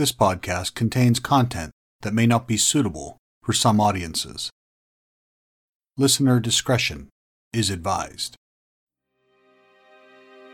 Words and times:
This 0.00 0.12
podcast 0.12 0.72
contains 0.72 1.20
content 1.20 1.72
that 2.00 2.14
may 2.14 2.26
not 2.26 2.48
be 2.48 2.56
suitable 2.56 3.18
for 3.42 3.52
some 3.52 3.78
audiences. 3.78 4.48
Listener 5.98 6.40
discretion 6.40 7.10
is 7.52 7.68
advised. 7.68 8.34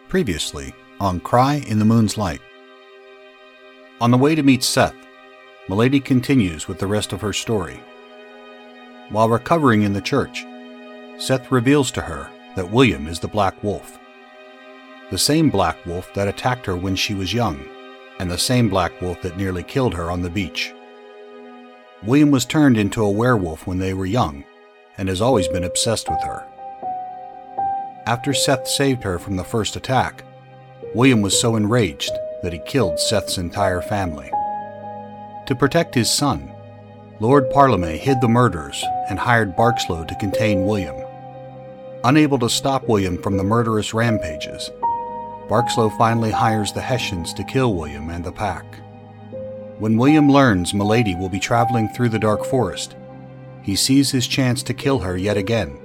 Previously 0.08 0.74
on 0.98 1.20
Cry 1.20 1.62
in 1.64 1.78
the 1.78 1.84
Moon's 1.84 2.18
Light. 2.18 2.40
On 4.00 4.10
the 4.10 4.18
way 4.18 4.34
to 4.34 4.42
meet 4.42 4.64
Seth, 4.64 4.96
Milady 5.68 6.00
continues 6.00 6.66
with 6.66 6.80
the 6.80 6.88
rest 6.88 7.12
of 7.12 7.20
her 7.20 7.32
story. 7.32 7.78
While 9.10 9.28
recovering 9.28 9.82
in 9.82 9.92
the 9.92 10.00
church, 10.00 10.44
Seth 11.20 11.52
reveals 11.52 11.92
to 11.92 12.00
her 12.00 12.28
that 12.56 12.72
William 12.72 13.06
is 13.06 13.20
the 13.20 13.28
Black 13.28 13.62
Wolf. 13.62 13.96
The 15.12 15.18
same 15.18 15.50
Black 15.50 15.86
Wolf 15.86 16.12
that 16.14 16.26
attacked 16.26 16.66
her 16.66 16.74
when 16.74 16.96
she 16.96 17.14
was 17.14 17.32
young, 17.32 17.64
and 18.18 18.30
the 18.30 18.38
same 18.38 18.68
Black 18.68 19.00
Wolf 19.00 19.20
that 19.22 19.36
nearly 19.36 19.62
killed 19.62 19.94
her 19.94 20.10
on 20.10 20.22
the 20.22 20.30
beach. 20.30 20.72
William 22.02 22.30
was 22.30 22.44
turned 22.44 22.76
into 22.76 23.02
a 23.02 23.10
werewolf 23.10 23.66
when 23.66 23.78
they 23.78 23.94
were 23.94 24.06
young, 24.06 24.44
and 24.98 25.08
has 25.08 25.20
always 25.20 25.48
been 25.48 25.64
obsessed 25.64 26.08
with 26.08 26.22
her. 26.22 26.46
After 28.06 28.32
Seth 28.32 28.68
saved 28.68 29.02
her 29.02 29.18
from 29.18 29.36
the 29.36 29.44
first 29.44 29.76
attack, 29.76 30.22
William 30.94 31.22
was 31.22 31.38
so 31.38 31.56
enraged 31.56 32.12
that 32.42 32.52
he 32.52 32.60
killed 32.60 33.00
Seth's 33.00 33.38
entire 33.38 33.82
family. 33.82 34.30
To 35.46 35.54
protect 35.54 35.94
his 35.94 36.10
son, 36.10 36.52
Lord 37.18 37.50
Parlemay 37.50 37.96
hid 37.98 38.20
the 38.20 38.28
murders 38.28 38.84
and 39.08 39.18
hired 39.18 39.56
Barkslow 39.56 40.06
to 40.06 40.14
contain 40.16 40.66
William. 40.66 40.96
Unable 42.04 42.38
to 42.38 42.48
stop 42.48 42.86
William 42.88 43.20
from 43.20 43.36
the 43.36 43.44
murderous 43.44 43.94
rampages, 43.94 44.70
Barkslow 45.48 45.96
finally 45.96 46.30
hires 46.30 46.72
the 46.72 46.80
Hessians 46.80 47.32
to 47.34 47.44
kill 47.44 47.74
William 47.74 48.10
and 48.10 48.24
the 48.24 48.32
pack. 48.32 48.64
When 49.78 49.96
William 49.96 50.30
learns 50.30 50.74
Milady 50.74 51.14
will 51.14 51.28
be 51.28 51.38
traveling 51.38 51.88
through 51.88 52.08
the 52.08 52.18
dark 52.18 52.44
forest, 52.44 52.96
he 53.62 53.76
sees 53.76 54.10
his 54.10 54.26
chance 54.26 54.62
to 54.64 54.74
kill 54.74 54.98
her 55.00 55.16
yet 55.16 55.36
again 55.36 55.78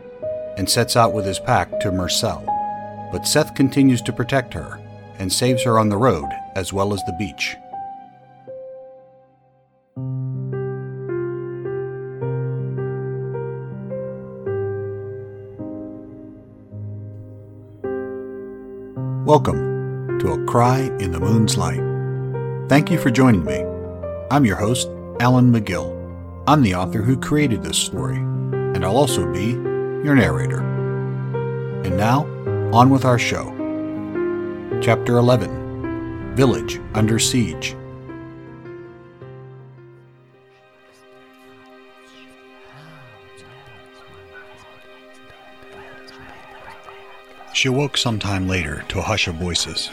and 0.57 0.69
sets 0.69 0.95
out 0.95 1.13
with 1.13 1.25
his 1.25 1.39
pack 1.39 1.79
to 1.81 1.91
Murcell. 1.91 2.43
But 3.11 3.27
Seth 3.27 3.53
continues 3.53 4.01
to 4.03 4.13
protect 4.13 4.53
her 4.53 4.79
and 5.19 5.31
saves 5.31 5.63
her 5.63 5.77
on 5.77 5.89
the 5.89 5.97
road 5.97 6.29
as 6.55 6.73
well 6.73 6.93
as 6.93 7.03
the 7.03 7.15
beach. 7.19 7.57
Welcome 19.31 20.19
to 20.19 20.33
A 20.33 20.45
Cry 20.45 20.91
in 20.99 21.13
the 21.13 21.19
Moon's 21.21 21.55
Light. 21.57 21.79
Thank 22.67 22.91
you 22.91 22.99
for 22.99 23.09
joining 23.09 23.45
me. 23.45 23.63
I'm 24.29 24.43
your 24.43 24.57
host, 24.57 24.89
Alan 25.21 25.53
McGill. 25.53 25.87
I'm 26.47 26.61
the 26.61 26.75
author 26.75 27.01
who 27.01 27.15
created 27.15 27.63
this 27.63 27.77
story, 27.77 28.17
and 28.17 28.83
I'll 28.83 28.97
also 28.97 29.31
be 29.31 29.51
your 30.03 30.15
narrator. 30.15 30.59
And 31.85 31.95
now, 31.95 32.25
on 32.73 32.89
with 32.89 33.05
our 33.05 33.17
show. 33.17 33.45
Chapter 34.81 35.15
11 35.15 36.35
Village 36.35 36.81
Under 36.93 37.17
Siege. 37.17 37.77
She 47.61 47.67
awoke 47.67 47.95
some 47.95 48.17
time 48.17 48.47
later 48.47 48.83
to 48.87 48.97
a 48.97 49.03
hush 49.03 49.27
of 49.27 49.35
voices. 49.35 49.91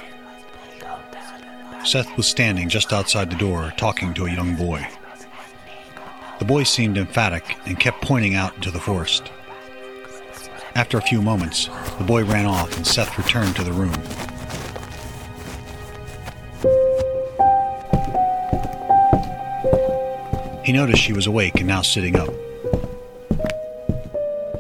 Seth 1.84 2.16
was 2.16 2.26
standing 2.26 2.70
just 2.70 2.94
outside 2.94 3.28
the 3.28 3.36
door 3.36 3.74
talking 3.76 4.14
to 4.14 4.24
a 4.24 4.32
young 4.32 4.54
boy. 4.54 4.88
The 6.38 6.46
boy 6.46 6.62
seemed 6.62 6.96
emphatic 6.96 7.58
and 7.66 7.78
kept 7.78 8.00
pointing 8.00 8.34
out 8.34 8.54
into 8.54 8.70
the 8.70 8.80
forest. 8.80 9.30
After 10.76 10.96
a 10.96 11.02
few 11.02 11.20
moments, 11.20 11.68
the 11.98 12.04
boy 12.04 12.24
ran 12.24 12.46
off 12.46 12.74
and 12.74 12.86
Seth 12.86 13.18
returned 13.18 13.54
to 13.56 13.64
the 13.64 13.72
room. 13.74 13.92
He 20.64 20.72
noticed 20.72 21.02
she 21.02 21.12
was 21.12 21.26
awake 21.26 21.56
and 21.56 21.66
now 21.66 21.82
sitting 21.82 22.16
up. 22.16 22.30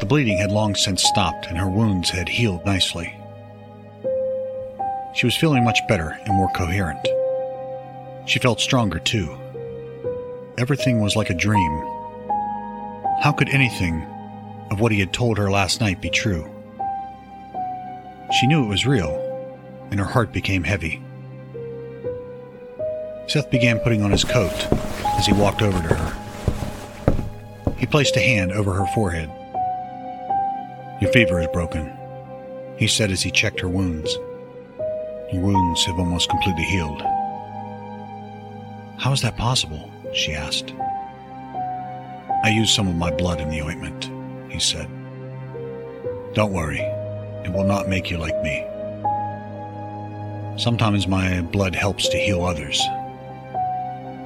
Bleeding 0.08 0.38
had 0.38 0.50
long 0.50 0.74
since 0.74 1.04
stopped 1.04 1.48
and 1.48 1.58
her 1.58 1.68
wounds 1.68 2.08
had 2.08 2.30
healed 2.30 2.64
nicely. 2.64 3.14
She 5.14 5.26
was 5.26 5.36
feeling 5.36 5.64
much 5.64 5.86
better 5.86 6.18
and 6.24 6.34
more 6.34 6.48
coherent. 6.56 7.06
She 8.24 8.38
felt 8.38 8.58
stronger 8.58 9.00
too. 9.00 9.38
Everything 10.56 11.00
was 11.00 11.14
like 11.14 11.28
a 11.28 11.34
dream. 11.34 11.72
How 13.20 13.34
could 13.36 13.50
anything 13.50 14.02
of 14.70 14.80
what 14.80 14.92
he 14.92 14.98
had 14.98 15.12
told 15.12 15.36
her 15.36 15.50
last 15.50 15.82
night 15.82 16.00
be 16.00 16.08
true? 16.08 16.50
She 18.40 18.46
knew 18.46 18.64
it 18.64 18.68
was 18.68 18.86
real, 18.86 19.12
and 19.90 20.00
her 20.00 20.06
heart 20.06 20.32
became 20.32 20.64
heavy. 20.64 21.02
Seth 23.26 23.50
began 23.50 23.78
putting 23.80 24.02
on 24.02 24.10
his 24.10 24.24
coat 24.24 24.72
as 25.18 25.26
he 25.26 25.34
walked 25.34 25.60
over 25.60 25.86
to 25.86 25.94
her. 25.94 27.74
He 27.76 27.84
placed 27.84 28.16
a 28.16 28.20
hand 28.20 28.52
over 28.52 28.72
her 28.72 28.86
forehead. 28.94 29.30
Your 31.00 31.12
fever 31.12 31.40
is 31.40 31.46
broken, 31.52 31.92
he 32.76 32.88
said 32.88 33.12
as 33.12 33.22
he 33.22 33.30
checked 33.30 33.60
her 33.60 33.68
wounds. 33.68 34.12
Your 35.32 35.42
wounds 35.42 35.84
have 35.84 35.96
almost 35.96 36.28
completely 36.28 36.64
healed. 36.64 37.00
How 38.98 39.12
is 39.12 39.22
that 39.22 39.36
possible? 39.36 39.88
she 40.12 40.32
asked. 40.32 40.74
I 42.42 42.48
used 42.48 42.74
some 42.74 42.88
of 42.88 42.96
my 42.96 43.12
blood 43.12 43.40
in 43.40 43.48
the 43.48 43.62
ointment, 43.62 44.10
he 44.50 44.58
said. 44.58 44.88
Don't 46.34 46.52
worry, 46.52 46.80
it 46.80 47.52
will 47.52 47.64
not 47.64 47.88
make 47.88 48.10
you 48.10 48.18
like 48.18 48.42
me. 48.42 48.66
Sometimes 50.56 51.06
my 51.06 51.42
blood 51.42 51.76
helps 51.76 52.08
to 52.08 52.18
heal 52.18 52.44
others. 52.44 52.80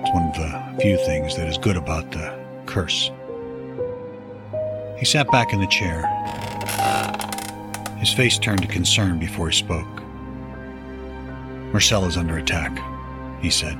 It's 0.00 0.10
one 0.14 0.28
of 0.28 0.34
the 0.34 0.80
few 0.80 0.96
things 1.04 1.36
that 1.36 1.48
is 1.48 1.58
good 1.58 1.76
about 1.76 2.10
the 2.12 2.34
curse. 2.64 3.10
He 4.98 5.04
sat 5.04 5.30
back 5.30 5.52
in 5.52 5.60
the 5.60 5.66
chair. 5.66 6.08
His 8.02 8.12
face 8.12 8.36
turned 8.36 8.62
to 8.62 8.66
concern 8.66 9.20
before 9.20 9.48
he 9.48 9.56
spoke. 9.56 10.02
Marcel 11.70 12.04
is 12.06 12.16
under 12.16 12.36
attack, 12.36 12.76
he 13.40 13.48
said. 13.48 13.78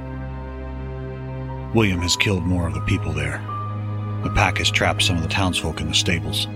William 1.74 1.98
has 1.98 2.14
killed 2.14 2.46
more 2.46 2.68
of 2.68 2.74
the 2.74 2.82
people 2.82 3.12
there. 3.12 3.42
The 4.22 4.30
pack 4.30 4.58
has 4.58 4.70
trapped 4.70 5.02
some 5.02 5.16
of 5.16 5.22
the 5.24 5.28
townsfolk 5.28 5.80
in 5.80 5.88
the 5.88 5.94
stables. 5.94 6.46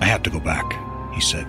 I 0.00 0.06
have 0.06 0.24
to 0.24 0.30
go 0.30 0.40
back, 0.40 0.64
he 1.14 1.20
said. 1.20 1.46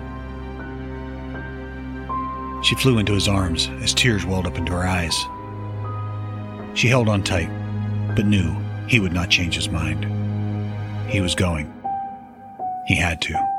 She 2.64 2.76
flew 2.76 3.00
into 3.00 3.14
his 3.14 3.28
arms 3.28 3.70
as 3.82 3.96
tears 3.96 4.28
welled 4.28 4.46
up 4.46 4.60
into 4.60 4.74
her 4.74 4.86
eyes. 4.86 5.18
She 6.78 6.90
held 6.90 7.10
on 7.10 7.24
tight, 7.24 7.50
but 8.16 8.28
knew 8.28 8.56
he 8.88 9.00
would 9.00 9.14
not 9.14 9.32
change 9.32 9.56
his 9.56 9.68
mind. 9.68 10.06
He 11.10 11.22
was 11.22 11.34
going. 11.34 11.74
He 12.86 12.94
had 12.94 13.20
to. 13.22 13.53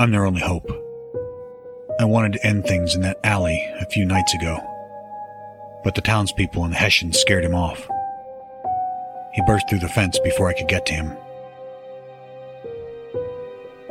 I'm 0.00 0.12
their 0.12 0.26
only 0.26 0.40
hope. 0.40 0.70
I 1.98 2.04
wanted 2.04 2.34
to 2.34 2.46
end 2.46 2.64
things 2.64 2.94
in 2.94 3.00
that 3.00 3.18
alley 3.24 3.60
a 3.80 3.86
few 3.86 4.04
nights 4.04 4.32
ago, 4.32 4.56
but 5.82 5.96
the 5.96 6.00
townspeople 6.00 6.62
and 6.62 6.72
the 6.72 6.78
Hessians 6.78 7.18
scared 7.18 7.44
him 7.44 7.56
off. 7.56 7.88
He 9.32 9.42
burst 9.44 9.68
through 9.68 9.80
the 9.80 9.88
fence 9.88 10.16
before 10.20 10.48
I 10.48 10.52
could 10.52 10.68
get 10.68 10.86
to 10.86 10.94
him. 10.94 11.16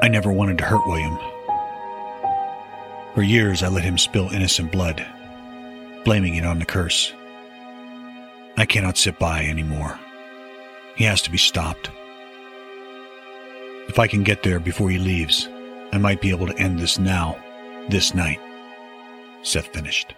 I 0.01 0.07
never 0.07 0.31
wanted 0.31 0.57
to 0.59 0.63
hurt 0.63 0.87
William. 0.87 1.17
For 3.13 3.21
years, 3.21 3.61
I 3.61 3.67
let 3.67 3.83
him 3.83 3.97
spill 3.97 4.29
innocent 4.29 4.71
blood, 4.71 5.05
blaming 6.05 6.35
it 6.35 6.45
on 6.45 6.59
the 6.59 6.65
curse. 6.65 7.11
I 8.55 8.65
cannot 8.65 8.97
sit 8.97 9.19
by 9.19 9.43
anymore. 9.43 9.99
He 10.95 11.03
has 11.03 11.21
to 11.23 11.31
be 11.31 11.37
stopped. 11.37 11.89
If 13.89 13.99
I 13.99 14.07
can 14.07 14.23
get 14.23 14.43
there 14.43 14.61
before 14.61 14.89
he 14.89 14.99
leaves, 14.99 15.49
I 15.91 15.97
might 15.97 16.21
be 16.21 16.29
able 16.29 16.47
to 16.47 16.57
end 16.57 16.79
this 16.79 16.99
now, 16.99 17.37
this 17.89 18.13
night. 18.13 18.39
Seth 19.41 19.67
finished. 19.67 20.13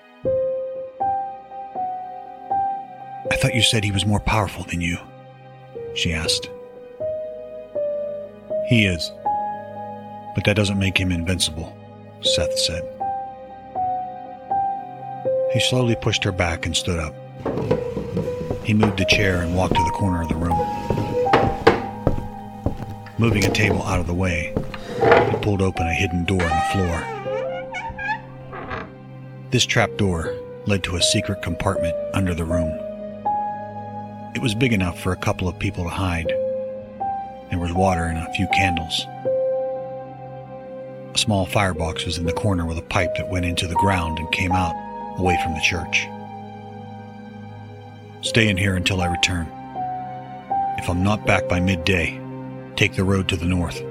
I 3.31 3.35
thought 3.35 3.53
you 3.53 3.61
said 3.61 3.83
he 3.83 3.91
was 3.91 4.05
more 4.05 4.19
powerful 4.19 4.63
than 4.63 4.81
you, 4.81 4.97
she 5.95 6.13
asked. 6.13 6.49
He 8.67 8.85
is, 8.85 9.11
but 10.35 10.43
that 10.45 10.55
doesn't 10.55 10.79
make 10.79 10.97
him 10.97 11.11
invincible, 11.11 11.75
Seth 12.21 12.57
said. 12.57 12.83
He 15.53 15.59
slowly 15.59 15.95
pushed 15.95 16.23
her 16.23 16.31
back 16.31 16.65
and 16.65 16.75
stood 16.75 16.99
up. 16.99 17.13
He 18.63 18.73
moved 18.73 18.99
a 18.99 19.05
chair 19.05 19.41
and 19.41 19.55
walked 19.55 19.75
to 19.75 19.83
the 19.83 19.91
corner 19.91 20.21
of 20.21 20.29
the 20.29 20.35
room. 20.35 20.57
Moving 23.17 23.45
a 23.45 23.51
table 23.51 23.83
out 23.83 23.99
of 23.99 24.07
the 24.07 24.13
way, 24.13 24.53
he 24.99 25.37
pulled 25.41 25.61
open 25.61 25.87
a 25.87 25.93
hidden 25.93 26.25
door 26.25 26.41
in 26.41 26.47
the 26.47 26.69
floor. 26.71 27.19
This 29.51 29.65
trap 29.65 29.89
door 29.97 30.35
led 30.65 30.83
to 30.83 30.95
a 30.95 31.01
secret 31.01 31.41
compartment 31.41 31.95
under 32.13 32.33
the 32.33 32.45
room. 32.45 32.69
It 34.35 34.41
was 34.41 34.53
big 34.53 34.73
enough 34.73 35.01
for 35.01 35.11
a 35.11 35.17
couple 35.17 35.47
of 35.47 35.57
people 35.57 35.83
to 35.83 35.89
hide. 35.89 36.27
There 37.49 37.59
was 37.59 37.73
water 37.73 38.03
and 38.03 38.17
a 38.17 38.33
few 38.33 38.47
candles. 38.49 39.05
A 41.15 41.17
small 41.17 41.47
firebox 41.47 42.05
was 42.05 42.17
in 42.17 42.25
the 42.25 42.33
corner 42.33 42.65
with 42.65 42.77
a 42.77 42.83
pipe 42.83 43.15
that 43.15 43.29
went 43.29 43.45
into 43.45 43.67
the 43.67 43.75
ground 43.75 44.19
and 44.19 44.31
came 44.31 44.51
out 44.51 44.75
away 45.17 45.37
from 45.43 45.55
the 45.55 45.61
church. 45.61 46.07
Stay 48.21 48.49
in 48.49 48.57
here 48.57 48.75
until 48.75 49.01
I 49.01 49.07
return. 49.07 49.47
If 50.77 50.89
I'm 50.89 51.03
not 51.03 51.25
back 51.25 51.47
by 51.47 51.59
midday, 51.59 52.21
take 52.75 52.93
the 52.93 53.03
road 53.03 53.27
to 53.29 53.37
the 53.37 53.45
north. 53.45 53.81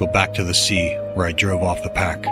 Go 0.00 0.06
back 0.06 0.32
to 0.32 0.44
the 0.44 0.54
sea 0.54 0.94
where 1.12 1.26
I 1.26 1.32
drove 1.32 1.62
off 1.62 1.82
the 1.82 1.90
pack. 1.90 2.24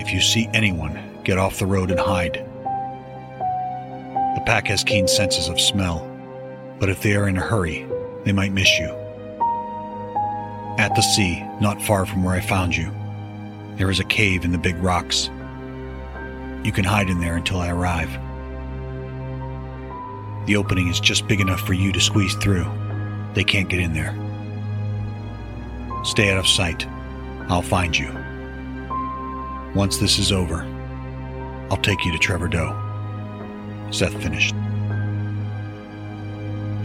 If 0.00 0.14
you 0.14 0.22
see 0.22 0.48
anyone, 0.54 0.98
get 1.22 1.36
off 1.36 1.58
the 1.58 1.66
road 1.66 1.90
and 1.90 2.00
hide. 2.00 2.42
The 4.34 4.42
pack 4.46 4.68
has 4.68 4.82
keen 4.82 5.06
senses 5.06 5.50
of 5.50 5.60
smell, 5.60 6.10
but 6.80 6.88
if 6.88 7.02
they 7.02 7.16
are 7.16 7.28
in 7.28 7.36
a 7.36 7.42
hurry, 7.42 7.86
they 8.24 8.32
might 8.32 8.52
miss 8.52 8.78
you. 8.78 8.86
At 10.78 10.94
the 10.96 11.02
sea, 11.02 11.42
not 11.60 11.82
far 11.82 12.06
from 12.06 12.24
where 12.24 12.34
I 12.34 12.40
found 12.40 12.74
you, 12.74 12.90
there 13.76 13.90
is 13.90 14.00
a 14.00 14.04
cave 14.04 14.46
in 14.46 14.50
the 14.50 14.56
big 14.56 14.76
rocks. 14.82 15.28
You 16.64 16.72
can 16.72 16.84
hide 16.84 17.10
in 17.10 17.20
there 17.20 17.36
until 17.36 17.58
I 17.58 17.68
arrive. 17.68 18.10
The 20.46 20.56
opening 20.56 20.88
is 20.88 20.98
just 20.98 21.28
big 21.28 21.42
enough 21.42 21.60
for 21.60 21.74
you 21.74 21.92
to 21.92 22.00
squeeze 22.00 22.34
through. 22.36 22.64
They 23.34 23.44
can't 23.44 23.68
get 23.68 23.80
in 23.80 23.92
there. 23.92 24.23
Stay 26.04 26.30
out 26.30 26.38
of 26.38 26.46
sight. 26.46 26.86
I'll 27.48 27.62
find 27.62 27.96
you. 27.96 28.12
Once 29.74 29.98
this 29.98 30.18
is 30.18 30.30
over, 30.30 30.62
I'll 31.70 31.78
take 31.78 32.04
you 32.04 32.12
to 32.12 32.18
Trevor 32.18 32.48
Doe. 32.48 32.80
Seth 33.90 34.12
finished. 34.22 34.54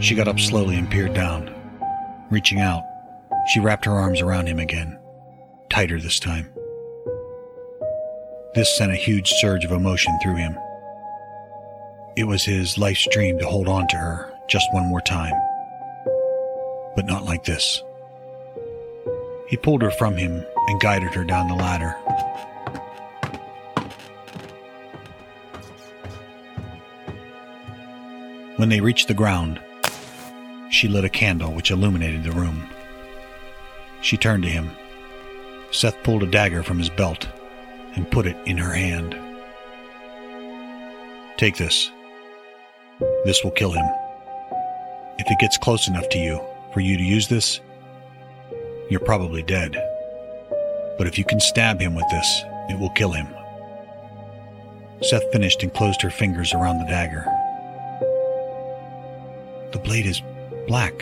She 0.00 0.14
got 0.14 0.26
up 0.26 0.40
slowly 0.40 0.76
and 0.76 0.90
peered 0.90 1.12
down. 1.12 1.54
Reaching 2.30 2.60
out, 2.60 2.82
she 3.52 3.60
wrapped 3.60 3.84
her 3.84 3.92
arms 3.92 4.22
around 4.22 4.46
him 4.46 4.58
again, 4.58 4.98
tighter 5.68 6.00
this 6.00 6.18
time. 6.18 6.50
This 8.54 8.76
sent 8.78 8.90
a 8.90 8.96
huge 8.96 9.28
surge 9.28 9.64
of 9.64 9.72
emotion 9.72 10.18
through 10.22 10.36
him. 10.36 10.56
It 12.16 12.24
was 12.24 12.42
his 12.42 12.78
life's 12.78 13.06
dream 13.12 13.38
to 13.38 13.46
hold 13.46 13.68
on 13.68 13.86
to 13.88 13.96
her 13.96 14.32
just 14.48 14.66
one 14.72 14.88
more 14.88 15.02
time. 15.02 15.34
But 16.96 17.06
not 17.06 17.24
like 17.24 17.44
this. 17.44 17.82
He 19.50 19.56
pulled 19.56 19.82
her 19.82 19.90
from 19.90 20.16
him 20.16 20.46
and 20.68 20.80
guided 20.80 21.12
her 21.14 21.24
down 21.24 21.48
the 21.48 21.56
ladder. 21.56 21.90
When 28.56 28.68
they 28.68 28.80
reached 28.80 29.08
the 29.08 29.14
ground, 29.14 29.60
she 30.70 30.86
lit 30.86 31.04
a 31.04 31.08
candle 31.08 31.52
which 31.52 31.72
illuminated 31.72 32.22
the 32.22 32.30
room. 32.30 32.68
She 34.02 34.16
turned 34.16 34.44
to 34.44 34.48
him. 34.48 34.70
Seth 35.72 36.00
pulled 36.04 36.22
a 36.22 36.30
dagger 36.30 36.62
from 36.62 36.78
his 36.78 36.88
belt 36.88 37.26
and 37.96 38.08
put 38.08 38.26
it 38.26 38.36
in 38.46 38.56
her 38.56 38.72
hand. 38.72 39.16
Take 41.38 41.56
this, 41.56 41.90
this 43.24 43.42
will 43.42 43.50
kill 43.50 43.72
him. 43.72 43.86
If 45.18 45.28
it 45.28 45.40
gets 45.40 45.58
close 45.58 45.88
enough 45.88 46.08
to 46.10 46.18
you 46.18 46.40
for 46.72 46.78
you 46.78 46.96
to 46.96 47.02
use 47.02 47.26
this, 47.26 47.60
you're 48.90 49.00
probably 49.00 49.42
dead. 49.42 49.72
But 50.98 51.06
if 51.06 51.16
you 51.16 51.24
can 51.24 51.40
stab 51.40 51.80
him 51.80 51.94
with 51.94 52.04
this, 52.10 52.44
it 52.68 52.78
will 52.78 52.90
kill 52.90 53.12
him. 53.12 53.28
Seth 55.02 55.32
finished 55.32 55.62
and 55.62 55.72
closed 55.72 56.02
her 56.02 56.10
fingers 56.10 56.52
around 56.52 56.78
the 56.78 56.84
dagger. 56.84 57.24
The 59.72 59.78
blade 59.78 60.06
is 60.06 60.20
black. 60.66 60.92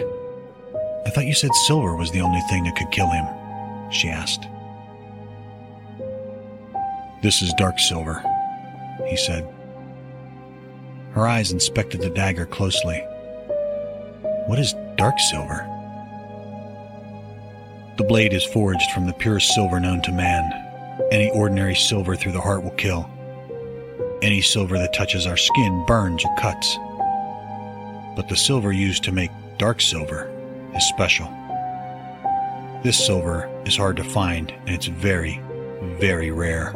I 1.07 1.11
thought 1.11 1.27
you 1.27 1.35
said 1.35 1.53
silver 1.67 1.97
was 1.97 2.13
the 2.13 2.21
only 2.21 2.41
thing 2.43 2.65
that 2.65 2.77
could 2.77 2.93
kill 2.93 3.11
him, 3.11 3.27
she 3.91 4.09
asked. 4.09 4.47
This 7.23 7.43
is 7.43 7.53
dark 7.55 7.79
silver, 7.79 8.23
he 9.09 9.17
said. 9.17 9.49
Her 11.13 11.27
eyes 11.27 11.51
inspected 11.51 12.01
the 12.01 12.11
dagger 12.11 12.47
closely. 12.47 12.99
What 14.47 14.59
is 14.59 14.75
dark 14.97 15.19
silver? 15.19 15.67
The 17.99 18.05
blade 18.05 18.33
is 18.33 18.45
forged 18.45 18.93
from 18.93 19.07
the 19.07 19.13
purest 19.13 19.53
silver 19.53 19.81
known 19.81 20.01
to 20.03 20.13
man. 20.13 20.53
Any 21.11 21.33
ordinary 21.33 21.75
silver 21.75 22.15
through 22.15 22.31
the 22.31 22.41
heart 22.41 22.63
will 22.63 22.71
kill. 22.71 23.11
Any 24.23 24.41
silver 24.41 24.79
that 24.79 24.95
touches 24.95 25.27
our 25.27 25.37
skin 25.37 25.85
burns 25.85 26.25
or 26.25 26.33
cuts. 26.37 26.79
But 28.15 28.29
the 28.29 28.37
silver 28.37 28.71
used 28.71 29.03
to 29.03 29.11
make 29.11 29.33
dark 29.59 29.81
silver 29.81 30.31
is 30.77 30.87
special. 30.87 31.27
This 32.85 33.05
silver 33.05 33.51
is 33.67 33.77
hard 33.77 33.97
to 33.97 34.05
find 34.05 34.53
and 34.53 34.71
it's 34.71 34.87
very, 34.87 35.41
very 35.99 36.31
rare, 36.31 36.71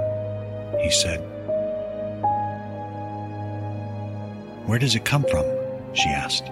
he 0.83 0.91
said. 0.91 1.21
Where 4.67 4.81
does 4.81 4.97
it 4.97 5.05
come 5.05 5.25
from? 5.31 5.45
she 5.95 6.09
asked. 6.09 6.47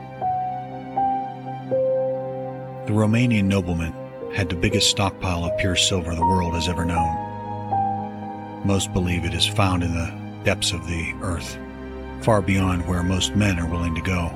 The 2.86 2.92
Romanian 2.92 3.46
nobleman 3.46 3.92
had 4.34 4.48
the 4.48 4.56
biggest 4.56 4.90
stockpile 4.90 5.44
of 5.44 5.58
pure 5.58 5.76
silver 5.76 6.14
the 6.14 6.24
world 6.24 6.54
has 6.54 6.68
ever 6.68 6.84
known. 6.84 8.66
Most 8.66 8.92
believe 8.92 9.24
it 9.24 9.34
is 9.34 9.46
found 9.46 9.82
in 9.82 9.92
the 9.92 10.14
depths 10.44 10.72
of 10.72 10.86
the 10.86 11.14
earth, 11.22 11.58
far 12.22 12.42
beyond 12.42 12.86
where 12.86 13.02
most 13.02 13.34
men 13.36 13.58
are 13.58 13.70
willing 13.70 13.94
to 13.94 14.00
go. 14.00 14.26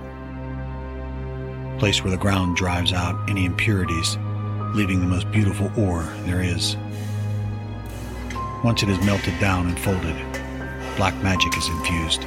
A 1.74 1.78
place 1.78 2.02
where 2.02 2.10
the 2.10 2.16
ground 2.16 2.56
drives 2.56 2.92
out 2.92 3.28
any 3.28 3.44
impurities, 3.44 4.16
leaving 4.74 5.00
the 5.00 5.06
most 5.06 5.30
beautiful 5.30 5.70
ore 5.76 6.04
there 6.24 6.42
is. 6.42 6.76
Once 8.62 8.82
it 8.82 8.88
is 8.88 9.04
melted 9.04 9.38
down 9.40 9.66
and 9.68 9.78
folded, 9.78 10.16
black 10.96 11.14
magic 11.22 11.56
is 11.56 11.68
infused 11.68 12.24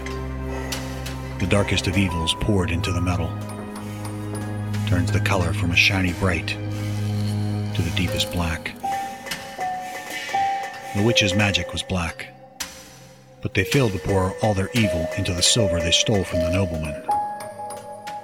the 1.39 1.47
darkest 1.47 1.85
of 1.85 1.97
evils 1.97 2.33
poured 2.39 2.71
into 2.71 2.91
the 2.91 3.01
metal. 3.01 3.27
Turns 4.87 5.11
the 5.11 5.19
color 5.19 5.53
from 5.53 5.71
a 5.71 5.75
shiny 5.75 6.13
bright 6.13 6.57
to 7.77 7.83
the 7.83 7.95
deepest 7.95 8.31
black. 8.31 8.73
The 10.95 11.03
witch's 11.03 11.35
magic 11.35 11.71
was 11.71 11.83
black, 11.83 12.27
but 13.43 13.53
they 13.53 13.63
failed 13.65 13.91
to 13.91 13.99
pour 13.99 14.33
all 14.41 14.55
their 14.55 14.71
evil 14.73 15.07
into 15.15 15.31
the 15.31 15.43
silver 15.43 15.79
they 15.79 15.91
stole 15.91 16.23
from 16.23 16.39
the 16.39 16.49
nobleman. 16.49 17.03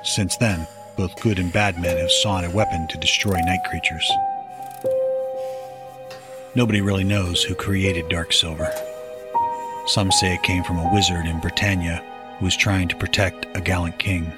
Since 0.04 0.38
then, 0.38 0.66
both 0.98 1.22
good 1.22 1.38
and 1.38 1.54
bad 1.54 1.80
men 1.80 1.98
have 1.98 2.10
sought 2.10 2.46
a 2.46 2.50
weapon 2.50 2.88
to 2.88 2.98
destroy 2.98 3.36
night 3.42 3.64
creatures. 3.70 4.12
Nobody 6.56 6.82
really 6.82 7.04
knows 7.04 7.44
who 7.44 7.54
created 7.54 8.10
dark 8.10 8.34
silver. 8.34 8.74
Some 9.86 10.12
say 10.12 10.34
it 10.34 10.42
came 10.42 10.64
from 10.64 10.80
a 10.80 10.92
wizard 10.92 11.28
in 11.28 11.40
Britannia 11.40 12.04
who 12.40 12.46
was 12.46 12.58
trying 12.58 12.88
to 12.88 12.96
protect 12.96 13.46
a 13.56 13.62
gallant 13.62 14.00
king. 14.00 14.34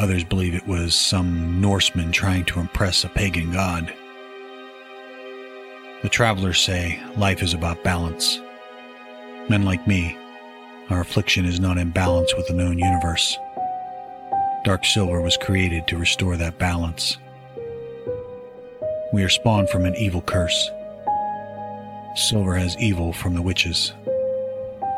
Others 0.00 0.24
believe 0.24 0.54
it 0.54 0.66
was 0.66 0.94
some 0.94 1.60
Norseman 1.60 2.10
trying 2.10 2.46
to 2.46 2.58
impress 2.58 3.04
a 3.04 3.08
pagan 3.10 3.52
god. 3.52 3.92
The 6.00 6.08
travelers 6.08 6.58
say 6.58 6.98
life 7.18 7.42
is 7.42 7.52
about 7.52 7.84
balance. 7.84 8.40
Men 9.50 9.66
like 9.66 9.86
me, 9.86 10.16
our 10.88 11.02
affliction 11.02 11.44
is 11.44 11.60
not 11.60 11.76
in 11.76 11.90
balance 11.90 12.34
with 12.34 12.48
the 12.48 12.54
known 12.54 12.78
universe. 12.78 13.36
Dark 14.64 14.86
silver 14.86 15.20
was 15.20 15.36
created 15.36 15.86
to 15.88 15.98
restore 15.98 16.38
that 16.38 16.58
balance. 16.58 17.18
We 19.12 19.22
are 19.22 19.28
spawned 19.28 19.68
from 19.68 19.84
an 19.84 19.96
evil 19.96 20.22
curse. 20.22 20.70
Silver 22.16 22.54
has 22.54 22.74
evil 22.78 23.12
from 23.12 23.34
the 23.34 23.42
witches, 23.42 23.92